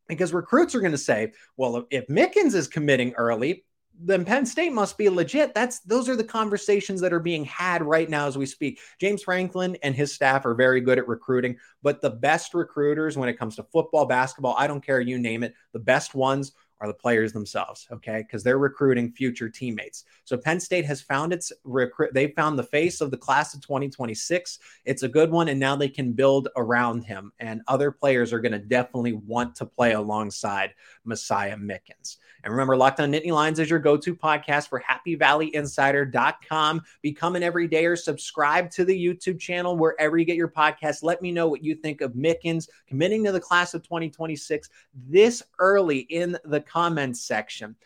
because 0.09 0.33
recruits 0.33 0.75
are 0.75 0.81
going 0.81 0.93
to 0.93 0.99
say, 0.99 1.33
well, 1.57 1.87
if 1.91 2.07
Mickens 2.09 2.55
is 2.55 2.69
committing 2.69 3.15
early, 3.15 3.65
then 3.99 4.25
Penn 4.25 4.45
State 4.45 4.73
must 4.73 4.99
be 4.99 5.09
legit. 5.09 5.55
That's 5.55 5.81
those 5.81 6.09
are 6.09 6.17
the 6.17 6.25
conversations 6.25 7.01
that 7.01 7.13
are 7.13 7.21
being 7.21 7.45
had 7.45 7.83
right 7.83 8.09
now 8.09 8.27
as 8.27 8.37
we 8.37 8.47
speak. 8.47 8.79
James 9.01 9.23
Franklin 9.23 9.77
and 9.83 9.95
his 9.95 10.13
staff 10.15 10.45
are 10.45 10.55
very 10.55 10.81
good 10.81 10.99
at 10.99 11.09
recruiting, 11.09 11.57
but 11.83 12.03
the 12.03 12.11
best 12.11 12.53
recruiters 12.53 13.17
when 13.17 13.29
it 13.29 13.39
comes 13.39 13.57
to 13.57 13.63
football, 13.63 14.05
basketball, 14.05 14.55
I 14.59 14.67
don't 14.67 14.85
care, 14.85 15.01
you 15.01 15.19
name 15.19 15.43
it, 15.43 15.55
the 15.73 15.79
best 15.79 16.15
ones 16.15 16.53
are 16.81 16.87
the 16.87 16.95
players 16.95 17.33
themselves, 17.33 17.87
okay? 17.91 18.19
Because 18.19 18.43
they're 18.43 18.59
recruiting 18.59 19.11
future 19.11 19.49
teammates. 19.49 20.05
So 20.25 20.37
Penn 20.37 20.61
State 20.61 20.85
has 20.85 21.01
found 21.01 21.33
its 21.33 21.53
recruit, 21.65 22.13
they 22.13 22.29
found 22.29 22.59
the 22.59 22.65
face 22.65 23.01
of 23.01 23.11
the 23.11 23.17
class 23.17 23.55
of 23.55 23.63
2026. 23.63 24.59
It's 24.85 25.03
a 25.03 25.09
good 25.09 25.31
one, 25.31 25.49
and 25.49 25.59
now 25.59 25.77
they 25.77 25.89
can 25.89 26.13
build 26.13 26.49
around 26.57 27.03
him. 27.03 27.33
And 27.39 27.63
other 27.69 27.91
players 27.91 28.33
are 28.33 28.41
going 28.41 28.53
to 28.53 28.59
definitely 28.59 29.15
want 29.15 29.55
to 29.57 29.67
play 29.67 29.93
alongside 29.93 30.75
Messiah 31.05 31.57
Mickens. 31.57 32.19
And 32.45 32.53
remember, 32.53 32.77
Locked 32.77 33.01
on 33.01 33.11
Nittany 33.11 33.33
Lions 33.33 33.59
is 33.59 33.69
your 33.69 33.79
go 33.79 33.97
to 33.97 34.15
podcast 34.15 34.69
for 34.69 34.81
happyvalleyinsider.com. 34.81 36.83
Become 37.03 37.37
an 37.37 37.43
everydayer. 37.43 37.99
Subscribe 37.99 38.71
to 38.71 38.85
the 38.85 39.07
YouTube 39.07 39.41
channel 39.41 39.77
wherever 39.77 40.17
you 40.17 40.25
get 40.25 40.37
your 40.37 40.49
podcast. 40.49 41.03
Let 41.03 41.23
me 41.23 41.33
know 41.33 41.49
what 41.49 41.65
you 41.65 41.75
think 41.75 42.03
of 42.03 42.13
Mickens 42.13 42.69
committing 42.87 43.25
to 43.25 43.33
the 43.33 43.41
class 43.41 43.75
of 43.75 43.83
2026 43.83 44.69
this 45.09 45.43
early 45.59 46.01
in 46.01 46.37
the 46.45 46.61
comments 46.67 47.27
section. 47.27 47.77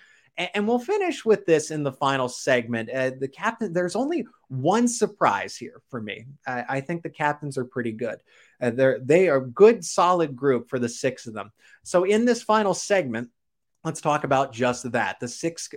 And, 0.54 0.66
we'll 0.66 0.78
finish 0.78 1.24
with 1.24 1.44
this 1.44 1.70
in 1.70 1.82
the 1.82 1.92
final 1.92 2.28
segment. 2.28 2.88
Uh, 2.88 3.10
the 3.18 3.28
captain, 3.28 3.74
there's 3.74 3.96
only 3.96 4.24
one 4.48 4.88
surprise 4.88 5.54
here 5.54 5.82
for 5.90 6.00
me. 6.00 6.26
I, 6.46 6.64
I 6.68 6.80
think 6.80 7.02
the 7.02 7.10
captains 7.10 7.58
are 7.58 7.64
pretty 7.64 7.92
good. 7.92 8.18
Uh, 8.60 8.70
they're 8.70 9.00
they 9.00 9.28
are 9.28 9.40
good, 9.40 9.84
solid 9.84 10.34
group 10.34 10.70
for 10.70 10.78
the 10.78 10.88
six 10.88 11.26
of 11.26 11.34
them. 11.34 11.50
So 11.82 12.04
in 12.04 12.24
this 12.24 12.42
final 12.42 12.72
segment, 12.72 13.28
let's 13.84 14.00
talk 14.00 14.24
about 14.24 14.52
just 14.52 14.90
that 14.92 15.18
the 15.20 15.28
six 15.28 15.68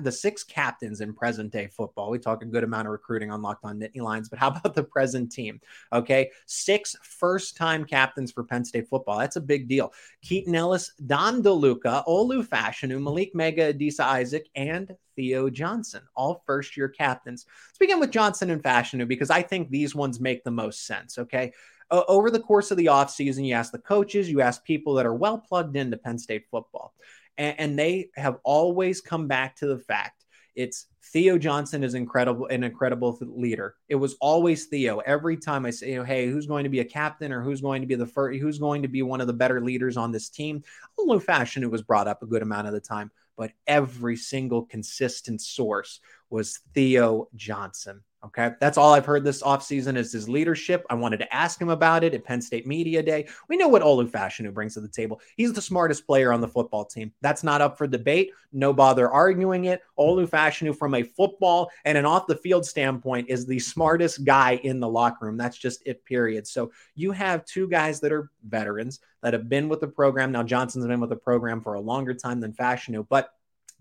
the 0.00 0.12
six 0.12 0.44
captains 0.44 1.00
in 1.00 1.14
present 1.14 1.50
day 1.52 1.66
football. 1.68 2.10
We 2.10 2.18
talk 2.18 2.42
a 2.42 2.46
good 2.46 2.64
amount 2.64 2.86
of 2.86 2.92
recruiting 2.92 3.30
on 3.30 3.40
locked 3.40 3.64
on 3.64 3.80
nittany 3.80 4.02
lions 4.02 4.28
but 4.28 4.38
how 4.38 4.48
about 4.48 4.74
the 4.74 4.84
present 4.84 5.32
team? 5.32 5.60
Okay 5.92 6.30
six 6.46 6.94
first 7.02 7.56
time 7.56 7.84
captains 7.84 8.32
for 8.32 8.44
penn 8.44 8.64
state 8.64 8.88
football. 8.88 9.18
That's 9.18 9.36
a 9.36 9.40
big 9.40 9.68
deal. 9.68 9.92
Keaton 10.22 10.54
ellis 10.54 10.92
dom 11.06 11.42
deluca 11.42 12.04
olu 12.06 12.46
fashanu 12.46 13.00
malik 13.00 13.34
mega 13.34 13.72
adisa 13.72 14.00
isaac 14.00 14.48
and 14.54 14.94
theo 15.16 15.48
johnson 15.48 16.02
all 16.14 16.42
first 16.46 16.76
year 16.76 16.88
captains. 16.88 17.46
Let's 17.68 17.78
begin 17.78 18.00
with 18.00 18.10
johnson 18.10 18.50
and 18.50 18.62
fashanu 18.62 19.08
because 19.08 19.30
i 19.30 19.40
think 19.40 19.70
these 19.70 19.94
ones 19.94 20.20
make 20.20 20.44
the 20.44 20.50
most 20.50 20.86
sense 20.86 21.18
okay? 21.18 21.52
Over 21.88 22.32
the 22.32 22.40
course 22.40 22.72
of 22.72 22.78
the 22.78 22.86
offseason, 22.86 23.46
you 23.46 23.54
ask 23.54 23.70
the 23.70 23.78
coaches, 23.78 24.28
you 24.28 24.40
ask 24.40 24.64
people 24.64 24.94
that 24.94 25.06
are 25.06 25.14
well 25.14 25.38
plugged 25.38 25.76
into 25.76 25.96
Penn 25.96 26.18
State 26.18 26.46
football 26.50 26.92
and, 27.38 27.60
and 27.60 27.78
they 27.78 28.10
have 28.16 28.38
always 28.44 29.00
come 29.00 29.28
back 29.28 29.56
to 29.56 29.66
the 29.66 29.78
fact 29.78 30.24
it's 30.56 30.86
Theo 31.12 31.38
Johnson 31.38 31.84
is 31.84 31.94
incredible, 31.94 32.46
an 32.46 32.64
incredible 32.64 33.16
leader. 33.20 33.76
It 33.88 33.94
was 33.94 34.16
always 34.20 34.64
Theo. 34.64 34.98
Every 34.98 35.36
time 35.36 35.66
I 35.66 35.70
say, 35.70 35.90
you 35.90 35.96
know, 35.98 36.04
hey, 36.04 36.26
who's 36.26 36.46
going 36.46 36.64
to 36.64 36.70
be 36.70 36.80
a 36.80 36.84
captain 36.84 37.30
or 37.30 37.42
who's 37.42 37.60
going 37.60 37.82
to 37.82 37.86
be 37.86 37.94
the 37.94 38.06
first, 38.06 38.40
who's 38.40 38.58
going 38.58 38.82
to 38.82 38.88
be 38.88 39.02
one 39.02 39.20
of 39.20 39.26
the 39.26 39.32
better 39.34 39.60
leaders 39.60 39.96
on 39.96 40.10
this 40.10 40.30
team? 40.30 40.64
Olu 40.98 41.22
Fashanu, 41.22 41.64
it 41.64 41.70
was 41.70 41.82
brought 41.82 42.08
up 42.08 42.22
a 42.22 42.26
good 42.26 42.42
amount 42.42 42.66
of 42.66 42.72
the 42.72 42.80
time, 42.80 43.12
but 43.36 43.52
every 43.66 44.16
single 44.16 44.62
consistent 44.64 45.42
source 45.42 46.00
was 46.30 46.60
Theo 46.74 47.28
Johnson. 47.36 48.02
Okay. 48.26 48.50
That's 48.60 48.76
all 48.76 48.92
I've 48.92 49.06
heard 49.06 49.22
this 49.22 49.40
offseason 49.40 49.96
is 49.96 50.12
his 50.12 50.28
leadership. 50.28 50.84
I 50.90 50.94
wanted 50.94 51.18
to 51.18 51.34
ask 51.34 51.60
him 51.60 51.68
about 51.68 52.02
it 52.02 52.12
at 52.12 52.24
Penn 52.24 52.42
State 52.42 52.66
Media 52.66 53.00
Day. 53.00 53.28
We 53.48 53.56
know 53.56 53.68
what 53.68 53.82
Olu 53.82 54.10
Fashanu 54.10 54.52
brings 54.52 54.74
to 54.74 54.80
the 54.80 54.88
table. 54.88 55.20
He's 55.36 55.52
the 55.52 55.62
smartest 55.62 56.06
player 56.06 56.32
on 56.32 56.40
the 56.40 56.48
football 56.48 56.84
team. 56.84 57.12
That's 57.20 57.44
not 57.44 57.60
up 57.60 57.78
for 57.78 57.86
debate. 57.86 58.32
No 58.52 58.72
bother 58.72 59.08
arguing 59.08 59.66
it. 59.66 59.80
Olu 59.96 60.28
Fashanu, 60.28 60.76
from 60.76 60.94
a 60.94 61.04
football 61.04 61.70
and 61.84 61.96
an 61.96 62.04
off 62.04 62.26
the 62.26 62.36
field 62.36 62.66
standpoint, 62.66 63.28
is 63.28 63.46
the 63.46 63.60
smartest 63.60 64.24
guy 64.24 64.60
in 64.64 64.80
the 64.80 64.88
locker 64.88 65.26
room. 65.26 65.36
That's 65.36 65.56
just 65.56 65.86
it, 65.86 66.04
period. 66.04 66.48
So 66.48 66.72
you 66.96 67.12
have 67.12 67.44
two 67.44 67.68
guys 67.68 68.00
that 68.00 68.12
are 68.12 68.30
veterans 68.48 68.98
that 69.22 69.34
have 69.34 69.48
been 69.48 69.68
with 69.68 69.80
the 69.80 69.88
program. 69.88 70.32
Now, 70.32 70.42
Johnson's 70.42 70.86
been 70.86 71.00
with 71.00 71.10
the 71.10 71.16
program 71.16 71.60
for 71.60 71.74
a 71.74 71.80
longer 71.80 72.14
time 72.14 72.40
than 72.40 72.52
Fashanu, 72.52 73.06
but 73.08 73.30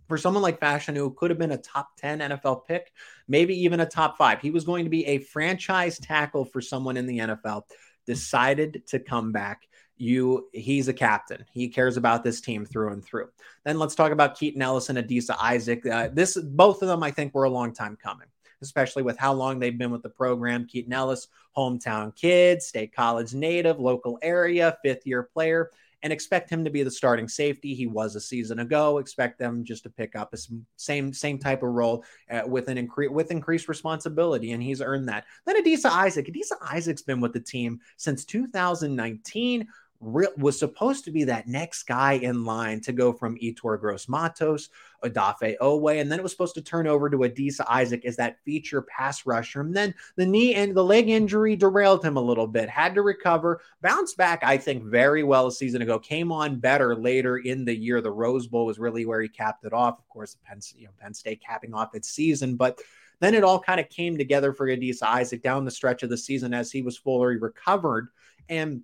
for 0.08 0.18
someone 0.18 0.44
like 0.44 0.60
Fashanu, 0.60 0.98
who 0.98 1.12
could 1.12 1.32
have 1.32 1.40
been 1.40 1.52
a 1.52 1.58
top 1.58 1.96
10 1.98 2.20
NFL 2.20 2.66
pick, 2.66 2.92
maybe 3.28 3.56
even 3.64 3.80
a 3.80 3.86
top 3.86 4.18
five, 4.18 4.42
he 4.42 4.52
was 4.52 4.64
going 4.64 4.86
to 4.86 4.90
be 4.90 5.06
a 5.06 5.20
franchise 5.20 5.98
tackle 6.00 6.46
for 6.46 6.62
someone 6.62 6.98
in 6.98 7.06
the 7.06 7.20
NFL, 7.20 7.64
decided 8.06 8.84
to 8.88 9.00
come 9.00 9.32
back 9.32 9.68
you 9.98 10.48
he's 10.54 10.88
a 10.88 10.94
captain. 10.94 11.46
He 11.52 11.70
cares 11.70 11.98
about 11.98 12.24
this 12.24 12.42
team 12.42 12.66
through 12.66 12.92
and 12.92 13.04
through. 13.04 13.30
Then 13.64 13.80
let's 13.80 13.96
talk 13.96 14.12
about 14.12 14.38
Keaton 14.38 14.62
Ellis 14.62 14.90
and 14.90 14.98
Adisa 14.98 15.36
Isaac. 15.40 15.86
Uh, 15.86 16.10
this 16.12 16.38
both 16.38 16.82
of 16.82 16.88
them 16.88 17.04
I 17.04 17.12
think 17.12 17.34
were 17.34 17.46
a 17.46 17.50
long 17.50 17.74
time 17.74 17.98
coming, 18.02 18.28
especially 18.62 19.04
with 19.04 19.18
how 19.18 19.34
long 19.34 19.60
they've 19.60 19.78
been 19.78 19.92
with 19.92 20.04
the 20.04 20.10
program. 20.10 20.66
Keaton 20.66 20.94
Ellis, 20.94 21.28
hometown 21.56 22.16
kid, 22.16 22.62
state 22.62 22.94
college 22.94 23.34
native, 23.34 23.80
local 23.80 24.20
area, 24.22 24.78
fifth 24.84 25.08
year 25.08 25.24
player 25.24 25.72
and 26.06 26.14
expect 26.14 26.52
him 26.52 26.64
to 26.64 26.70
be 26.70 26.84
the 26.84 26.92
starting 26.92 27.28
safety. 27.28 27.74
He 27.74 27.88
was 27.88 28.16
a 28.16 28.22
season 28.22 28.60
ago. 28.60 29.00
Expect 29.00 29.40
them 29.40 29.64
just 29.64 29.82
to 29.84 29.90
pick 29.90 30.16
up 30.16 30.36
a 30.36 30.38
same 30.76 31.12
same 31.12 31.40
type 31.40 31.64
of 31.64 31.70
role 31.70 32.06
uh, 32.30 32.44
with 32.46 32.68
an 32.68 32.78
incre- 32.78 33.10
with 33.10 33.32
increased 33.32 33.68
responsibility, 33.68 34.52
and 34.52 34.62
he's 34.62 34.82
earned 34.82 35.10
that. 35.10 35.26
Then 35.48 35.62
Adisa 35.62 35.90
Isaac. 35.90 36.28
Adisa 36.28 36.58
Isaac's 36.62 37.02
been 37.02 37.22
with 37.22 37.34
the 37.34 37.40
team 37.40 37.80
since 37.98 38.24
2019 38.24 39.68
was 40.00 40.60
supposed 40.60 41.06
to 41.06 41.12
be 41.12 41.24
that 41.24 41.48
next 41.48 41.84
guy 41.84 42.14
in 42.14 42.44
line 42.44 42.82
to 42.82 42.92
go 42.92 43.14
from 43.14 43.38
Yetur 43.38 43.80
Gross 43.80 44.08
Matos, 44.08 44.70
Odafe 45.04 45.56
Oweh, 45.62 46.02
and 46.02 46.12
then 46.12 46.20
it 46.20 46.24
was 46.24 46.32
supposed 46.32 46.56
to 46.56 46.62
turn 46.62 46.86
over 46.86 47.10
to 47.10 47.18
Adisa 47.18 47.66
Isaac 47.68 48.06
as 48.06 48.18
that 48.18 48.38
feature 48.44 48.82
pass 48.82 49.26
rusher. 49.26 49.62
And 49.62 49.74
then 49.74 49.94
the 50.16 50.26
knee 50.26 50.54
and 50.54 50.76
the 50.76 50.84
leg 50.84 51.10
injury 51.10 51.56
derailed 51.56 52.04
him 52.04 52.18
a 52.18 52.22
little 52.22 52.48
bit, 52.48 52.70
had 52.70 52.94
to 52.96 53.02
recover, 53.02 53.62
bounced 53.82 54.18
back, 54.18 54.44
I 54.44 54.58
think, 54.58 54.84
very 54.84 55.24
well 55.24 55.48
a 55.48 55.52
season 55.52 55.82
ago, 55.82 55.98
came 55.98 56.32
on 56.32 56.60
better 56.60 56.96
later 56.96 57.38
in 57.38 57.66
the 57.66 57.76
year. 57.76 58.02
The 58.02 58.12
Rose 58.12 58.48
Bowl 58.48 58.66
was 58.66 58.80
really 58.80 59.06
where 59.06 59.22
he 59.22 59.30
capped 59.30 59.66
it 59.66 59.74
off. 59.74 59.98
Of 59.98 60.08
course, 60.10 60.38
Penn, 60.44 60.60
you 60.76 60.86
know, 60.86 60.94
Penn 61.00 61.14
State 61.14 61.42
capping 61.46 61.74
off 61.74 61.96
its 61.96 62.10
season, 62.10 62.58
but 62.58 62.80
then 63.22 63.34
it 63.34 63.44
all 63.44 63.60
kind 63.60 63.80
of 63.80 63.90
came 63.90 64.18
together 64.18 64.52
for 64.52 64.68
Adisa 64.68 65.04
Isaac 65.04 65.42
down 65.42 65.64
the 65.64 65.72
stretch 65.72 66.04
of 66.04 66.10
the 66.10 66.18
season 66.18 66.54
as 66.54 66.72
he 66.72 66.82
was 66.82 66.98
fully 66.98 67.38
recovered. 67.38 68.10
And 68.50 68.82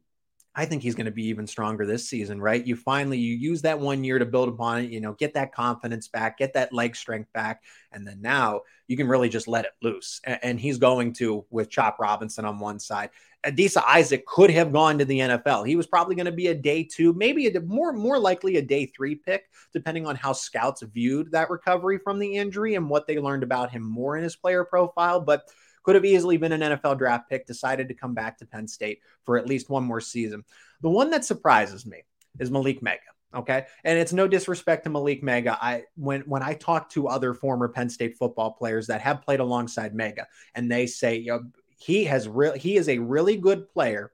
I 0.54 0.66
think 0.66 0.84
he's 0.84 0.96
going 0.96 1.06
to 1.06 1.12
be 1.12 1.28
even 1.28 1.48
stronger 1.48 1.86
this 1.86 2.10
season, 2.10 2.42
right? 2.42 2.66
You 2.66 2.76
finally 2.76 3.18
you 3.18 3.36
use 3.36 3.62
that 3.62 3.80
one 3.80 4.04
year 4.04 4.20
to 4.20 4.26
build 4.26 4.50
upon 4.50 4.82
it, 4.82 4.90
you 4.90 5.00
know, 5.00 5.14
get 5.14 5.34
that 5.36 5.54
confidence 5.54 6.10
back, 6.10 6.38
get 6.38 6.54
that 6.56 6.74
leg 6.74 6.96
strength 6.96 7.32
back, 7.32 7.64
and 7.94 8.06
then 8.06 8.22
now 8.22 8.62
you 8.88 8.98
can 8.98 9.08
really 9.08 9.30
just 9.30 9.48
let 9.48 9.64
it 9.64 9.72
loose. 9.82 10.20
And, 10.26 10.60
he's 10.60 10.78
going 10.78 11.14
to 11.14 11.46
with 11.50 11.70
Chop 11.70 12.00
Robinson 12.00 12.44
on 12.44 12.60
one 12.60 12.80
side. 12.80 13.12
Adisa 13.46 13.82
Isaac 13.88 14.26
could 14.26 14.52
have 14.52 14.74
gone 14.74 15.00
to 15.00 15.06
the 15.06 15.20
NFL. 15.20 15.66
He 15.66 15.78
was 15.78 15.88
probably 15.88 16.16
going 16.16 16.26
to 16.26 16.32
be 16.32 16.48
a 16.48 16.54
day 16.54 16.84
two, 16.84 17.14
maybe 17.14 17.48
a 17.48 17.62
more 17.62 17.94
more 17.94 18.20
likely 18.20 18.58
a 18.58 18.62
day 18.62 18.86
three 18.86 19.16
pick, 19.16 19.46
depending 19.74 20.06
on 20.06 20.18
how 20.18 20.34
scouts 20.34 20.82
viewed 20.82 21.32
that 21.32 21.50
recovery 21.50 21.98
from 21.98 22.20
the 22.20 22.36
injury 22.36 22.76
and 22.76 22.90
what 22.90 23.08
they 23.08 23.18
learned 23.18 23.44
about 23.44 23.72
him 23.72 23.82
more 23.82 24.18
in 24.18 24.24
his 24.24 24.36
player 24.36 24.66
profile. 24.66 25.22
But 25.22 25.50
could 25.84 25.96
have 25.96 26.06
easily 26.06 26.38
been 26.38 26.52
an 26.52 26.62
NFL 26.62 26.98
draft 26.98 27.30
pick, 27.30 27.46
decided 27.46 27.88
to 27.88 27.94
come 27.94 28.14
back 28.14 28.38
to 28.38 28.46
Penn 28.46 28.68
State 28.68 29.00
for 29.24 29.38
at 29.38 29.48
least 29.48 29.70
one 29.70 29.84
more 29.84 30.02
season. 30.02 30.44
The 30.82 30.90
one 30.90 31.12
that 31.12 31.26
surprises 31.26 31.86
me 31.86 32.04
is 32.40 32.52
Malik 32.52 32.82
Mega. 32.82 33.00
Okay. 33.34 33.66
And 33.84 33.98
it's 33.98 34.14
no 34.14 34.28
disrespect 34.28 34.84
to 34.84 34.90
Malik 34.90 35.24
Mega. 35.24 35.58
I 35.62 35.84
when 35.96 36.22
when 36.22 36.44
I 36.44 36.54
talk 36.54 36.90
to 36.92 37.08
other 37.08 37.34
former 37.34 37.70
Penn 37.70 37.90
State 37.90 38.18
football 38.18 38.52
players 38.52 38.88
that 38.88 39.02
have 39.02 39.22
played 39.22 39.40
alongside 39.40 39.96
Mega, 39.96 40.28
and 40.54 40.70
they 40.70 40.86
say, 40.86 41.16
you 41.16 41.32
know, 41.32 41.44
he 41.78 42.04
has 42.06 42.28
real 42.28 42.54
he 42.54 42.76
is 42.76 42.90
a 42.90 43.00
really 43.00 43.38
good 43.38 43.70
player 43.70 44.12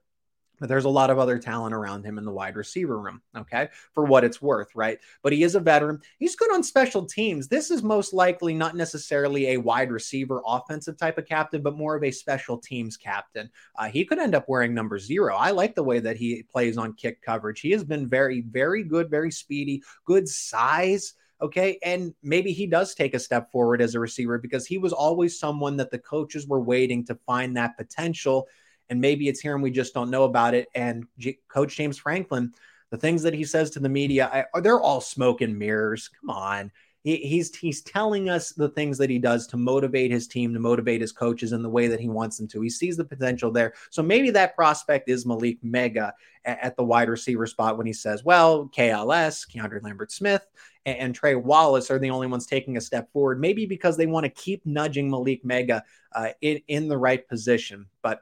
but 0.60 0.70
there's 0.70 0.86
a 0.86 0.90
lot 0.90 1.10
of 1.10 1.20
other 1.20 1.38
talent 1.38 1.74
around 1.74 2.04
him 2.04 2.18
in 2.18 2.26
the 2.26 2.32
wide 2.32 2.56
receiver 2.56 3.00
room, 3.00 3.22
okay, 3.36 3.70
for 3.94 4.06
what 4.06 4.24
it's 4.24 4.42
worth, 4.42 4.76
right? 4.76 5.00
But 5.22 5.34
he 5.34 5.44
is 5.44 5.56
a 5.56 5.60
veteran. 5.60 6.02
He's 6.20 6.36
good 6.36 6.52
on 6.54 6.64
special 6.64 7.06
teams. 7.06 7.48
This 7.48 7.72
is 7.72 7.84
most 7.84 8.14
likely 8.14 8.54
not 8.54 8.76
necessarily 8.76 9.50
a 9.50 9.58
wide 9.58 9.92
receiver 9.92 10.42
offensive 10.46 10.98
type 10.98 11.18
of 11.18 11.28
captain, 11.28 11.62
but 11.62 11.78
more 11.78 11.96
of 11.96 12.04
a 12.04 12.12
special 12.12 12.58
teams 12.58 12.98
captain. 12.98 13.50
Uh, 13.76 13.86
he 13.86 14.06
could 14.06 14.20
end 14.20 14.36
up 14.36 14.48
wearing 14.48 14.74
number 14.74 15.00
zero. 15.00 15.36
I 15.36 15.52
like 15.52 15.76
the 15.76 15.84
way 15.84 16.00
that 16.00 16.18
he 16.18 16.44
plays 16.44 16.78
on 16.78 16.94
kick 16.94 17.22
coverage. 17.22 17.60
He 17.60 17.72
has 17.72 17.84
been 17.84 18.08
very, 18.08 18.42
very 18.42 18.84
good, 18.84 19.10
very 19.10 19.32
speedy, 19.32 19.84
good 20.06 20.28
size. 20.28 21.14
Okay. 21.40 21.78
And 21.84 22.16
maybe 22.24 22.52
he 22.52 22.66
does 22.66 22.96
take 22.96 23.14
a 23.14 23.20
step 23.20 23.52
forward 23.52 23.80
as 23.80 23.94
a 23.94 24.00
receiver 24.00 24.40
because 24.40 24.66
he 24.66 24.80
was 24.80 24.92
always 24.92 25.40
someone 25.40 25.78
that 25.78 25.92
the 25.92 26.00
coaches 26.00 26.48
were 26.48 26.60
waiting 26.60 27.06
to 27.06 27.16
find 27.28 27.56
that 27.56 27.78
potential 27.78 28.48
and 28.90 29.02
maybe 29.02 29.28
it's 29.28 29.40
here 29.40 29.54
and 29.54 29.64
we 29.64 29.72
just 29.72 29.94
don't 29.94 30.10
know 30.10 30.24
about 30.24 30.54
it. 30.54 30.68
And 30.76 31.06
G- 31.18 31.40
Coach 31.48 31.76
James 31.76 31.98
Franklin, 31.98 32.54
the 32.90 32.98
things 32.98 33.24
that 33.24 33.34
he 33.34 33.44
says 33.44 33.72
to 33.72 33.80
the 33.80 33.90
media, 33.90 34.48
I, 34.54 34.60
they're 34.60 34.80
all 34.80 35.02
smoke 35.02 35.42
and 35.42 35.58
mirrors. 35.58 36.10
Come 36.22 36.30
on. 36.30 36.72
He, 37.04 37.18
he's 37.18 37.56
he's 37.56 37.82
telling 37.84 38.28
us 38.28 38.52
the 38.52 38.68
things 38.70 38.98
that 38.98 39.10
he 39.10 39.18
does 39.18 39.48
to 39.48 39.58
motivate 39.58 40.12
his 40.12 40.28
team, 40.28 40.54
to 40.54 40.60
motivate 40.60 41.00
his 41.00 41.14
coaches 41.14 41.54
in 41.54 41.62
the 41.62 41.70
way 41.70 41.88
that 41.88 42.02
he 42.02 42.10
wants 42.10 42.38
them 42.38 42.48
to. 42.50 42.62
He 42.62 42.70
sees 42.70 42.98
the 42.98 43.06
potential 43.06 43.50
there. 43.50 43.74
So 43.92 44.04
maybe 44.04 44.30
that 44.32 44.56
prospect 44.56 45.08
is 45.08 45.26
Malik 45.26 45.58
Mega 45.64 46.14
at, 46.44 46.60
at 46.62 46.76
the 46.76 46.84
wide 46.84 47.08
receiver 47.08 47.48
spot 47.48 47.78
when 47.78 47.88
he 47.88 47.94
says, 47.94 48.26
well, 48.26 48.70
KLS, 48.76 49.50
Keandre 49.50 49.82
Lambert 49.82 50.12
Smith, 50.12 50.46
and, 50.86 50.98
and, 50.98 51.16
Trey 51.16 51.36
Wallace 51.36 51.90
are 51.92 52.00
the 52.00 52.10
only 52.10 52.28
ones 52.28 52.46
taking 52.46 52.76
a 52.76 52.82
step 52.82 53.12
forward, 53.14 53.40
maybe 53.40 53.66
because 53.66 53.96
they 53.96 54.08
want 54.08 54.26
to 54.26 54.30
keep 54.30 54.66
nudging 54.66 55.10
Malik 55.10 55.46
Mega 55.46 55.84
uh, 56.14 56.30
in, 56.42 56.62
in 56.68 56.90
the 56.90 56.98
right 56.98 57.26
position. 57.28 57.86
But 58.02 58.22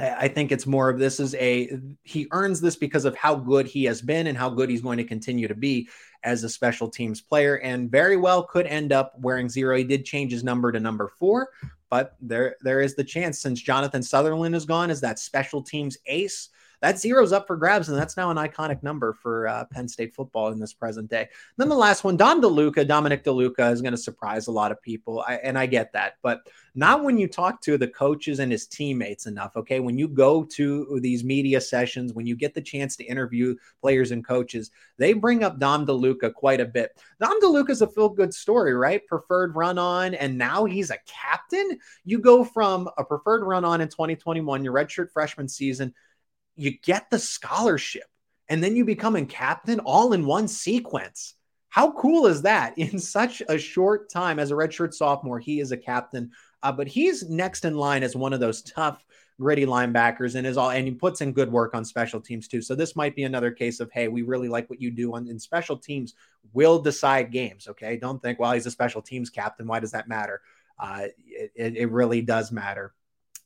I 0.00 0.28
think 0.28 0.52
it's 0.52 0.66
more 0.66 0.88
of 0.88 0.98
this 0.98 1.18
is 1.18 1.34
a 1.34 1.76
he 2.04 2.28
earns 2.30 2.60
this 2.60 2.76
because 2.76 3.04
of 3.04 3.16
how 3.16 3.34
good 3.34 3.66
he 3.66 3.84
has 3.84 4.00
been 4.00 4.28
and 4.28 4.38
how 4.38 4.48
good 4.48 4.70
he's 4.70 4.80
going 4.80 4.98
to 4.98 5.04
continue 5.04 5.48
to 5.48 5.56
be 5.56 5.88
as 6.22 6.44
a 6.44 6.48
special 6.48 6.88
teams 6.88 7.20
player, 7.20 7.56
and 7.56 7.90
very 7.90 8.16
well 8.16 8.44
could 8.44 8.66
end 8.66 8.92
up 8.92 9.14
wearing 9.18 9.48
zero. 9.48 9.76
He 9.76 9.84
did 9.84 10.04
change 10.04 10.30
his 10.30 10.44
number 10.44 10.70
to 10.70 10.78
number 10.78 11.08
four, 11.08 11.48
but 11.90 12.14
there 12.20 12.56
there 12.60 12.80
is 12.80 12.94
the 12.94 13.02
chance 13.02 13.40
since 13.40 13.60
Jonathan 13.60 14.02
Sutherland 14.02 14.54
is 14.54 14.64
gone 14.64 14.90
as 14.90 15.00
that 15.00 15.18
special 15.18 15.62
teams 15.62 15.96
ace 16.06 16.50
that 16.80 16.98
zero's 16.98 17.32
up 17.32 17.46
for 17.46 17.56
grabs, 17.56 17.88
and 17.88 17.98
that's 17.98 18.16
now 18.16 18.30
an 18.30 18.36
iconic 18.36 18.82
number 18.82 19.12
for 19.12 19.48
uh, 19.48 19.64
Penn 19.66 19.88
State 19.88 20.14
football 20.14 20.48
in 20.48 20.58
this 20.58 20.72
present 20.72 21.10
day. 21.10 21.28
then 21.56 21.68
the 21.68 21.74
last 21.74 22.04
one, 22.04 22.16
Dom 22.16 22.40
DeLuca, 22.40 22.86
Dominic 22.86 23.24
DeLuca 23.24 23.72
is 23.72 23.82
going 23.82 23.92
to 23.92 23.98
surprise 23.98 24.46
a 24.46 24.52
lot 24.52 24.72
of 24.72 24.80
people, 24.82 25.24
I, 25.26 25.34
and 25.36 25.58
I 25.58 25.66
get 25.66 25.92
that, 25.92 26.14
but 26.22 26.42
not 26.74 27.02
when 27.02 27.18
you 27.18 27.26
talk 27.26 27.60
to 27.62 27.76
the 27.76 27.88
coaches 27.88 28.38
and 28.38 28.52
his 28.52 28.68
teammates 28.68 29.26
enough. 29.26 29.56
Okay, 29.56 29.80
when 29.80 29.98
you 29.98 30.06
go 30.06 30.44
to 30.44 31.00
these 31.02 31.24
media 31.24 31.60
sessions, 31.60 32.12
when 32.12 32.26
you 32.26 32.36
get 32.36 32.54
the 32.54 32.60
chance 32.60 32.94
to 32.96 33.04
interview 33.04 33.56
players 33.80 34.12
and 34.12 34.24
coaches, 34.24 34.70
they 34.96 35.12
bring 35.12 35.42
up 35.42 35.58
Dom 35.58 35.86
DeLuca 35.86 36.32
quite 36.32 36.60
a 36.60 36.64
bit. 36.64 36.96
Dom 37.20 37.40
DeLuca 37.40 37.70
is 37.70 37.82
a 37.82 37.88
feel 37.88 38.08
good 38.08 38.32
story, 38.32 38.74
right? 38.74 39.04
Preferred 39.08 39.56
run 39.56 39.78
on, 39.78 40.14
and 40.14 40.38
now 40.38 40.64
he's 40.64 40.90
a 40.90 40.98
captain. 41.06 41.78
You 42.04 42.20
go 42.20 42.44
from 42.44 42.88
a 42.96 43.04
preferred 43.04 43.42
run 43.42 43.64
on 43.64 43.80
in 43.80 43.88
2021, 43.88 44.62
your 44.62 44.72
redshirt 44.72 45.10
freshman 45.10 45.48
season 45.48 45.92
you 46.58 46.72
get 46.82 47.08
the 47.10 47.18
scholarship 47.18 48.04
and 48.48 48.62
then 48.62 48.76
you 48.76 48.84
become 48.84 49.16
a 49.16 49.24
captain 49.24 49.80
all 49.80 50.12
in 50.12 50.26
one 50.26 50.48
sequence. 50.48 51.34
How 51.68 51.92
cool 51.92 52.26
is 52.26 52.42
that? 52.42 52.76
In 52.78 52.98
such 52.98 53.42
a 53.48 53.58
short 53.58 54.10
time 54.10 54.38
as 54.38 54.50
a 54.50 54.54
redshirt 54.54 54.94
sophomore, 54.94 55.38
he 55.38 55.60
is 55.60 55.72
a 55.72 55.76
captain. 55.76 56.30
Uh, 56.62 56.72
but 56.72 56.88
he's 56.88 57.28
next 57.28 57.64
in 57.64 57.76
line 57.76 58.02
as 58.02 58.16
one 58.16 58.32
of 58.32 58.40
those 58.40 58.62
tough, 58.62 59.04
gritty 59.38 59.64
linebackers, 59.64 60.34
and 60.34 60.44
is 60.44 60.56
all 60.56 60.70
and 60.70 60.88
he 60.88 60.92
puts 60.92 61.20
in 61.20 61.32
good 61.32 61.52
work 61.52 61.72
on 61.72 61.84
special 61.84 62.20
teams 62.20 62.48
too. 62.48 62.60
So 62.60 62.74
this 62.74 62.96
might 62.96 63.14
be 63.14 63.22
another 63.22 63.52
case 63.52 63.78
of 63.78 63.92
hey, 63.92 64.08
we 64.08 64.22
really 64.22 64.48
like 64.48 64.68
what 64.68 64.80
you 64.80 64.90
do 64.90 65.14
on 65.14 65.28
in 65.28 65.38
special 65.38 65.76
teams. 65.76 66.14
Will 66.52 66.80
decide 66.80 67.30
games. 67.30 67.68
Okay, 67.68 67.96
don't 67.96 68.20
think 68.20 68.40
well 68.40 68.52
he's 68.52 68.66
a 68.66 68.72
special 68.72 69.02
teams 69.02 69.30
captain. 69.30 69.68
Why 69.68 69.78
does 69.78 69.92
that 69.92 70.08
matter? 70.08 70.40
Uh, 70.80 71.06
it, 71.26 71.76
it 71.76 71.92
really 71.92 72.22
does 72.22 72.50
matter. 72.50 72.92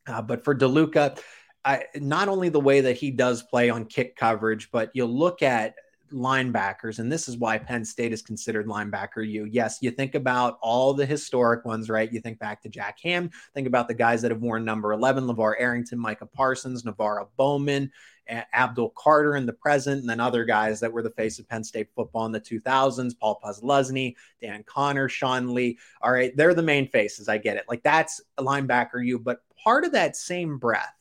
Uh, 0.07 0.23
but 0.23 0.43
for 0.43 0.55
DeLuca, 0.55 1.19
I, 1.65 1.85
not 1.97 2.29
only 2.29 2.49
the 2.49 2.61
way 2.61 2.81
that 2.81 2.97
he 2.97 3.11
does 3.11 3.43
play 3.43 3.71
on 3.71 3.85
kick 3.85 4.17
coverage, 4.17 4.71
but 4.71 4.91
you 4.95 5.07
look 5.07 5.43
at 5.43 5.77
linebackers, 6.13 6.99
and 6.99 7.11
this 7.11 7.29
is 7.29 7.37
why 7.37 7.59
Penn 7.59 7.85
State 7.85 8.13
is 8.13 8.23
considered 8.23 8.67
linebacker 8.67 9.27
You, 9.27 9.45
Yes, 9.45 9.79
you 9.81 9.91
think 9.91 10.15
about 10.15 10.59
all 10.61 10.93
the 10.93 11.07
historic 11.07 11.65
ones, 11.65 11.89
right? 11.89 12.13
You 12.13 12.21
think 12.21 12.39
back 12.39 12.63
to 12.63 12.69
Jack 12.69 12.99
Ham, 13.03 13.31
think 13.55 13.67
about 13.67 13.89
the 13.89 13.95
guys 13.95 14.23
that 14.23 14.31
have 14.31 14.43
worn 14.43 14.65
number 14.65 14.93
11, 14.93 15.25
LeVar 15.25 15.55
Arrington, 15.59 15.99
Micah 15.99 16.27
Parsons, 16.27 16.83
NaVorro 16.83 17.29
Bowman, 17.37 17.91
Abdul 18.29 18.91
Carter 18.97 19.37
in 19.37 19.47
the 19.47 19.53
present, 19.53 20.01
and 20.01 20.09
then 20.09 20.21
other 20.21 20.45
guys 20.45 20.81
that 20.81 20.93
were 20.93 21.03
the 21.03 21.11
face 21.11 21.39
of 21.39 21.49
Penn 21.49 21.65
State 21.65 21.89
football 21.95 22.27
in 22.27 22.33
the 22.33 22.41
2000s, 22.41 23.19
Paul 23.19 23.41
Posluszny, 23.43 24.15
Dan 24.41 24.63
Connor, 24.65 25.09
Sean 25.09 25.55
Lee. 25.55 25.79
All 26.01 26.13
right, 26.13 26.37
they're 26.37 26.55
the 26.55 26.63
main 26.63 26.89
faces. 26.89 27.29
I 27.29 27.39
get 27.39 27.57
it. 27.57 27.65
Like 27.69 27.83
that's 27.83 28.21
a 28.39 28.43
linebacker 28.43 29.05
You, 29.05 29.19
but 29.19 29.43
part 29.63 29.85
of 29.85 29.93
that 29.93 30.17
same 30.17 30.59
breath 30.59 30.95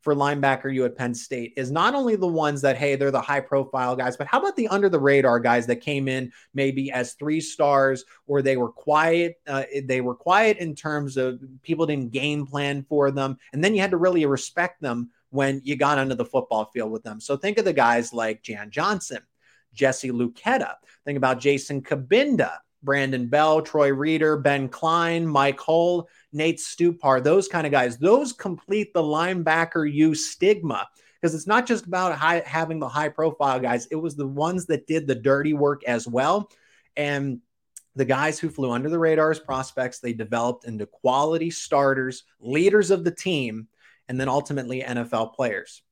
for 0.00 0.14
linebacker 0.14 0.72
you 0.72 0.84
at 0.84 0.96
Penn 0.96 1.14
State 1.14 1.54
is 1.56 1.70
not 1.70 1.94
only 1.94 2.16
the 2.16 2.26
ones 2.26 2.60
that, 2.62 2.76
hey, 2.76 2.96
they're 2.96 3.10
the 3.10 3.20
high 3.20 3.40
profile 3.40 3.96
guys, 3.96 4.16
but 4.16 4.26
how 4.26 4.38
about 4.38 4.56
the 4.56 4.68
under 4.68 4.88
the 4.88 5.00
radar 5.00 5.40
guys 5.40 5.66
that 5.66 5.76
came 5.76 6.08
in 6.08 6.32
maybe 6.54 6.90
as 6.92 7.14
three 7.14 7.40
stars 7.40 8.04
or 8.26 8.40
they 8.40 8.56
were 8.56 8.70
quiet? 8.70 9.36
Uh, 9.46 9.64
they 9.84 10.00
were 10.00 10.14
quiet 10.14 10.58
in 10.58 10.74
terms 10.74 11.16
of 11.16 11.40
people 11.62 11.86
didn't 11.86 12.12
game 12.12 12.46
plan 12.46 12.84
for 12.88 13.10
them. 13.10 13.38
And 13.52 13.62
then 13.62 13.74
you 13.74 13.80
had 13.80 13.90
to 13.90 13.96
really 13.96 14.24
respect 14.26 14.80
them 14.80 15.10
when 15.30 15.60
you 15.64 15.76
got 15.76 15.98
onto 15.98 16.14
the 16.14 16.24
football 16.24 16.66
field 16.66 16.90
with 16.90 17.02
them. 17.02 17.20
So 17.20 17.36
think 17.36 17.58
of 17.58 17.64
the 17.64 17.72
guys 17.72 18.12
like 18.12 18.42
Jan 18.42 18.70
Johnson, 18.70 19.22
Jesse 19.74 20.10
Luketa. 20.10 20.74
Think 21.04 21.16
about 21.16 21.40
Jason 21.40 21.82
Cabinda. 21.82 22.58
Brandon 22.82 23.26
Bell, 23.26 23.60
Troy 23.62 23.92
Reeder, 23.92 24.36
Ben 24.36 24.68
Kline, 24.68 25.26
Mike 25.26 25.58
Hull, 25.58 26.08
Nate 26.32 26.58
Stupar, 26.58 27.22
those 27.22 27.48
kind 27.48 27.66
of 27.66 27.72
guys. 27.72 27.98
Those 27.98 28.32
complete 28.32 28.92
the 28.92 29.02
linebacker 29.02 29.90
you 29.90 30.14
stigma. 30.14 30.86
because 31.20 31.34
it's 31.34 31.46
not 31.46 31.66
just 31.66 31.86
about 31.86 32.16
high, 32.16 32.42
having 32.44 32.78
the 32.78 32.88
high 32.88 33.08
profile 33.08 33.58
guys, 33.60 33.86
it 33.90 33.96
was 33.96 34.14
the 34.14 34.26
ones 34.26 34.66
that 34.66 34.86
did 34.86 35.06
the 35.06 35.14
dirty 35.14 35.54
work 35.54 35.84
as 35.84 36.06
well. 36.06 36.50
And 36.96 37.40
the 37.96 38.04
guys 38.04 38.38
who 38.38 38.48
flew 38.48 38.70
under 38.70 38.88
the 38.88 38.98
radar 38.98 39.30
as 39.30 39.40
prospects, 39.40 39.98
they 39.98 40.12
developed 40.12 40.64
into 40.64 40.86
quality 40.86 41.50
starters, 41.50 42.24
leaders 42.40 42.90
of 42.90 43.04
the 43.04 43.10
team, 43.10 43.68
and 44.08 44.20
then 44.20 44.28
ultimately 44.28 44.82
NFL 44.82 45.34
players. 45.34 45.82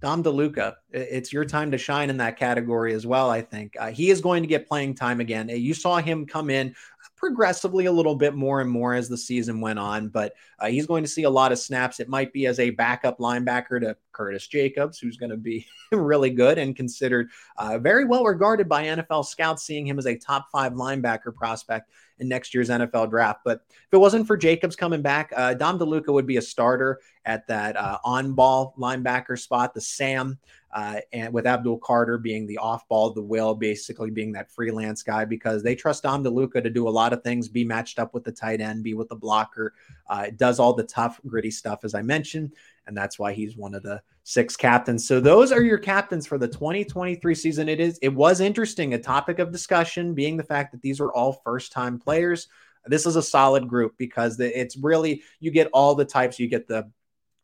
Dom 0.00 0.22
DeLuca, 0.22 0.74
it's 0.90 1.32
your 1.32 1.44
time 1.44 1.70
to 1.70 1.78
shine 1.78 2.10
in 2.10 2.18
that 2.18 2.36
category 2.36 2.92
as 2.92 3.06
well. 3.06 3.30
I 3.30 3.40
think 3.40 3.74
uh, 3.78 3.90
he 3.90 4.10
is 4.10 4.20
going 4.20 4.42
to 4.42 4.46
get 4.46 4.68
playing 4.68 4.94
time 4.94 5.20
again. 5.20 5.48
You 5.48 5.72
saw 5.72 5.96
him 5.98 6.26
come 6.26 6.50
in 6.50 6.74
progressively 7.16 7.86
a 7.86 7.92
little 7.92 8.14
bit 8.14 8.34
more 8.34 8.60
and 8.60 8.70
more 8.70 8.94
as 8.94 9.08
the 9.08 9.16
season 9.16 9.60
went 9.60 9.78
on, 9.78 10.08
but 10.08 10.34
uh, 10.58 10.66
he's 10.66 10.86
going 10.86 11.02
to 11.02 11.10
see 11.10 11.24
a 11.24 11.30
lot 11.30 11.52
of 11.52 11.58
snaps. 11.58 11.98
It 11.98 12.08
might 12.08 12.32
be 12.32 12.46
as 12.46 12.60
a 12.60 12.70
backup 12.70 13.18
linebacker 13.18 13.80
to 13.80 13.96
Curtis 14.16 14.46
Jacobs, 14.46 14.98
who's 14.98 15.18
going 15.18 15.30
to 15.30 15.36
be 15.36 15.66
really 15.92 16.30
good 16.30 16.56
and 16.56 16.74
considered 16.74 17.28
uh, 17.58 17.78
very 17.78 18.04
well 18.04 18.24
regarded 18.24 18.68
by 18.68 18.84
NFL 18.84 19.26
scouts, 19.26 19.62
seeing 19.62 19.86
him 19.86 19.98
as 19.98 20.06
a 20.06 20.16
top 20.16 20.48
five 20.50 20.72
linebacker 20.72 21.34
prospect 21.34 21.90
in 22.18 22.28
next 22.28 22.54
year's 22.54 22.70
NFL 22.70 23.10
draft. 23.10 23.40
But 23.44 23.62
if 23.68 23.92
it 23.92 23.98
wasn't 23.98 24.26
for 24.26 24.36
Jacobs 24.36 24.74
coming 24.74 25.02
back, 25.02 25.32
uh, 25.36 25.52
Dom 25.52 25.78
DeLuca 25.78 26.08
would 26.08 26.26
be 26.26 26.38
a 26.38 26.42
starter 26.42 27.00
at 27.26 27.46
that 27.48 27.76
uh, 27.76 27.98
on 28.04 28.32
ball 28.32 28.74
linebacker 28.78 29.38
spot, 29.38 29.74
the 29.74 29.80
Sam 29.82 30.38
uh, 30.76 31.00
and 31.14 31.32
with 31.32 31.46
Abdul 31.46 31.78
Carter 31.78 32.18
being 32.18 32.46
the 32.46 32.58
off 32.58 32.86
ball, 32.86 33.10
the 33.10 33.22
will 33.22 33.54
basically 33.54 34.10
being 34.10 34.32
that 34.32 34.50
freelance 34.50 35.02
guy 35.02 35.24
because 35.24 35.62
they 35.62 35.74
trust 35.74 36.02
Dom 36.02 36.22
DeLuca 36.22 36.62
to 36.62 36.68
do 36.68 36.86
a 36.86 36.90
lot 36.90 37.14
of 37.14 37.22
things, 37.22 37.48
be 37.48 37.64
matched 37.64 37.98
up 37.98 38.12
with 38.12 38.24
the 38.24 38.32
tight 38.32 38.60
end, 38.60 38.84
be 38.84 38.92
with 38.92 39.08
the 39.08 39.16
blocker, 39.16 39.72
uh, 40.10 40.26
does 40.36 40.60
all 40.60 40.74
the 40.74 40.84
tough, 40.84 41.18
gritty 41.26 41.50
stuff, 41.50 41.80
as 41.82 41.94
I 41.94 42.02
mentioned. 42.02 42.52
And 42.86 42.96
that's 42.96 43.18
why 43.18 43.32
he's 43.32 43.56
one 43.56 43.74
of 43.74 43.82
the 43.82 44.00
six 44.22 44.56
captains. 44.56 45.06
So 45.06 45.20
those 45.20 45.52
are 45.52 45.62
your 45.62 45.78
captains 45.78 46.26
for 46.26 46.38
the 46.38 46.48
2023 46.48 47.34
season. 47.34 47.68
It 47.68 47.80
is, 47.80 47.98
it 48.02 48.14
was 48.14 48.40
interesting, 48.40 48.94
a 48.94 48.98
topic 48.98 49.38
of 49.38 49.52
discussion 49.52 50.14
being 50.14 50.36
the 50.36 50.44
fact 50.44 50.72
that 50.72 50.82
these 50.82 51.00
are 51.00 51.12
all 51.12 51.40
first 51.44 51.72
time 51.72 51.98
players. 51.98 52.48
This 52.86 53.06
is 53.06 53.16
a 53.16 53.22
solid 53.22 53.68
group 53.68 53.94
because 53.98 54.38
it's 54.38 54.76
really, 54.76 55.22
you 55.40 55.50
get 55.50 55.68
all 55.72 55.94
the 55.94 56.04
types. 56.04 56.38
You 56.38 56.48
get 56.48 56.68
the 56.68 56.90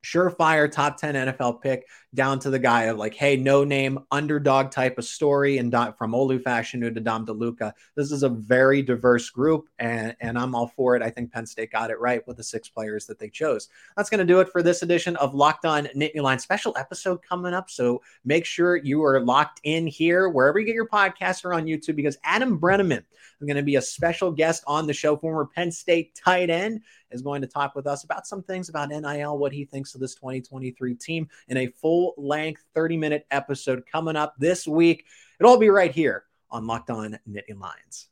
surefire 0.05 0.71
top 0.71 0.97
10 0.97 1.15
NFL 1.15 1.63
pick 1.63 1.87
down 2.15 2.39
to 2.41 2.51
the 2.51 2.59
guy 2.59 2.85
of 2.85 2.99
like, 2.99 3.15
hey, 3.15 3.37
no 3.37 3.65
name 3.65 3.99
underdog 4.11 4.71
type 4.71 4.99
of 4.99 5.05
story 5.05 5.59
and 5.59 5.73
from 5.97 6.13
Olu 6.13 6.43
Fashanu 6.43 6.93
to 6.93 7.01
Dom 7.01 7.25
DeLuca. 7.25 7.73
This 7.97 8.13
is 8.13 8.23
a 8.23 8.29
very 8.29 8.83
diverse 8.83 9.31
group 9.31 9.69
and, 9.79 10.15
and 10.21 10.39
I'm 10.39 10.55
all 10.55 10.67
for 10.67 10.97
it. 10.97 11.03
I 11.03 11.11
think 11.11 11.33
Penn 11.33 11.47
State 11.47 11.73
got 11.73 11.91
it 11.91 12.01
right 12.01 12.27
with 12.27 12.37
the 12.37 12.45
six 12.45 12.69
players 12.69 13.07
that 13.07 13.19
they 13.19 13.31
chose. 13.31 13.69
That's 13.97 14.11
going 14.11 14.19
to 14.19 14.31
do 14.31 14.41
it 14.41 14.49
for 14.51 14.63
this 14.63 14.83
edition 14.83 15.17
of 15.17 15.35
Locked 15.35 15.65
On 15.65 15.85
Nittany 15.97 16.21
Lion 16.21 16.39
special 16.39 16.77
episode 16.77 17.23
coming 17.23 17.55
up. 17.55 17.71
So 17.71 18.03
make 18.25 18.45
sure 18.45 18.77
you 18.77 19.03
are 19.05 19.21
locked 19.21 19.61
in 19.65 19.87
here 19.87 20.29
wherever 20.29 20.59
you 20.59 20.67
get 20.67 20.75
your 20.75 20.89
podcast 20.89 21.45
or 21.45 21.55
on 21.55 21.65
YouTube 21.65 21.97
because 21.97 22.19
Adam 22.25 22.61
Breneman 22.61 23.05
is 23.41 23.47
going 23.47 23.57
to 23.57 23.63
be 23.63 23.77
a 23.77 23.83
special 23.83 24.31
guest 24.31 24.65
on 24.67 24.87
the 24.87 24.93
show, 24.93 25.17
former 25.17 25.47
Penn 25.47 25.73
State 25.73 26.15
tight 26.15 26.51
end 26.51 26.83
is 27.13 27.23
going 27.23 27.41
to 27.43 27.47
talk 27.47 27.75
with 27.75 27.87
us 27.87 28.05
about 28.05 28.27
some 28.27 28.43
things 28.43 28.69
about 28.69 28.91
NIL, 28.91 29.39
what 29.39 29.53
he 29.53 29.65
thinks 29.65 29.95
of 29.95 30.01
this 30.01 30.15
2023 30.15 30.95
team 30.95 31.29
in 31.49 31.57
a 31.57 31.67
full 31.69 32.15
length 32.17 32.65
30 32.75 32.97
minute 32.97 33.27
episode 33.31 33.85
coming 33.91 34.17
up 34.17 34.35
this 34.39 34.67
week. 34.67 35.05
It'll 35.39 35.53
all 35.53 35.59
be 35.59 35.71
right 35.71 35.93
here 35.93 36.25
on 36.51 36.67
Locked 36.67 36.91
On 36.91 37.19
Nittany 37.29 37.59
Lions. 37.59 38.09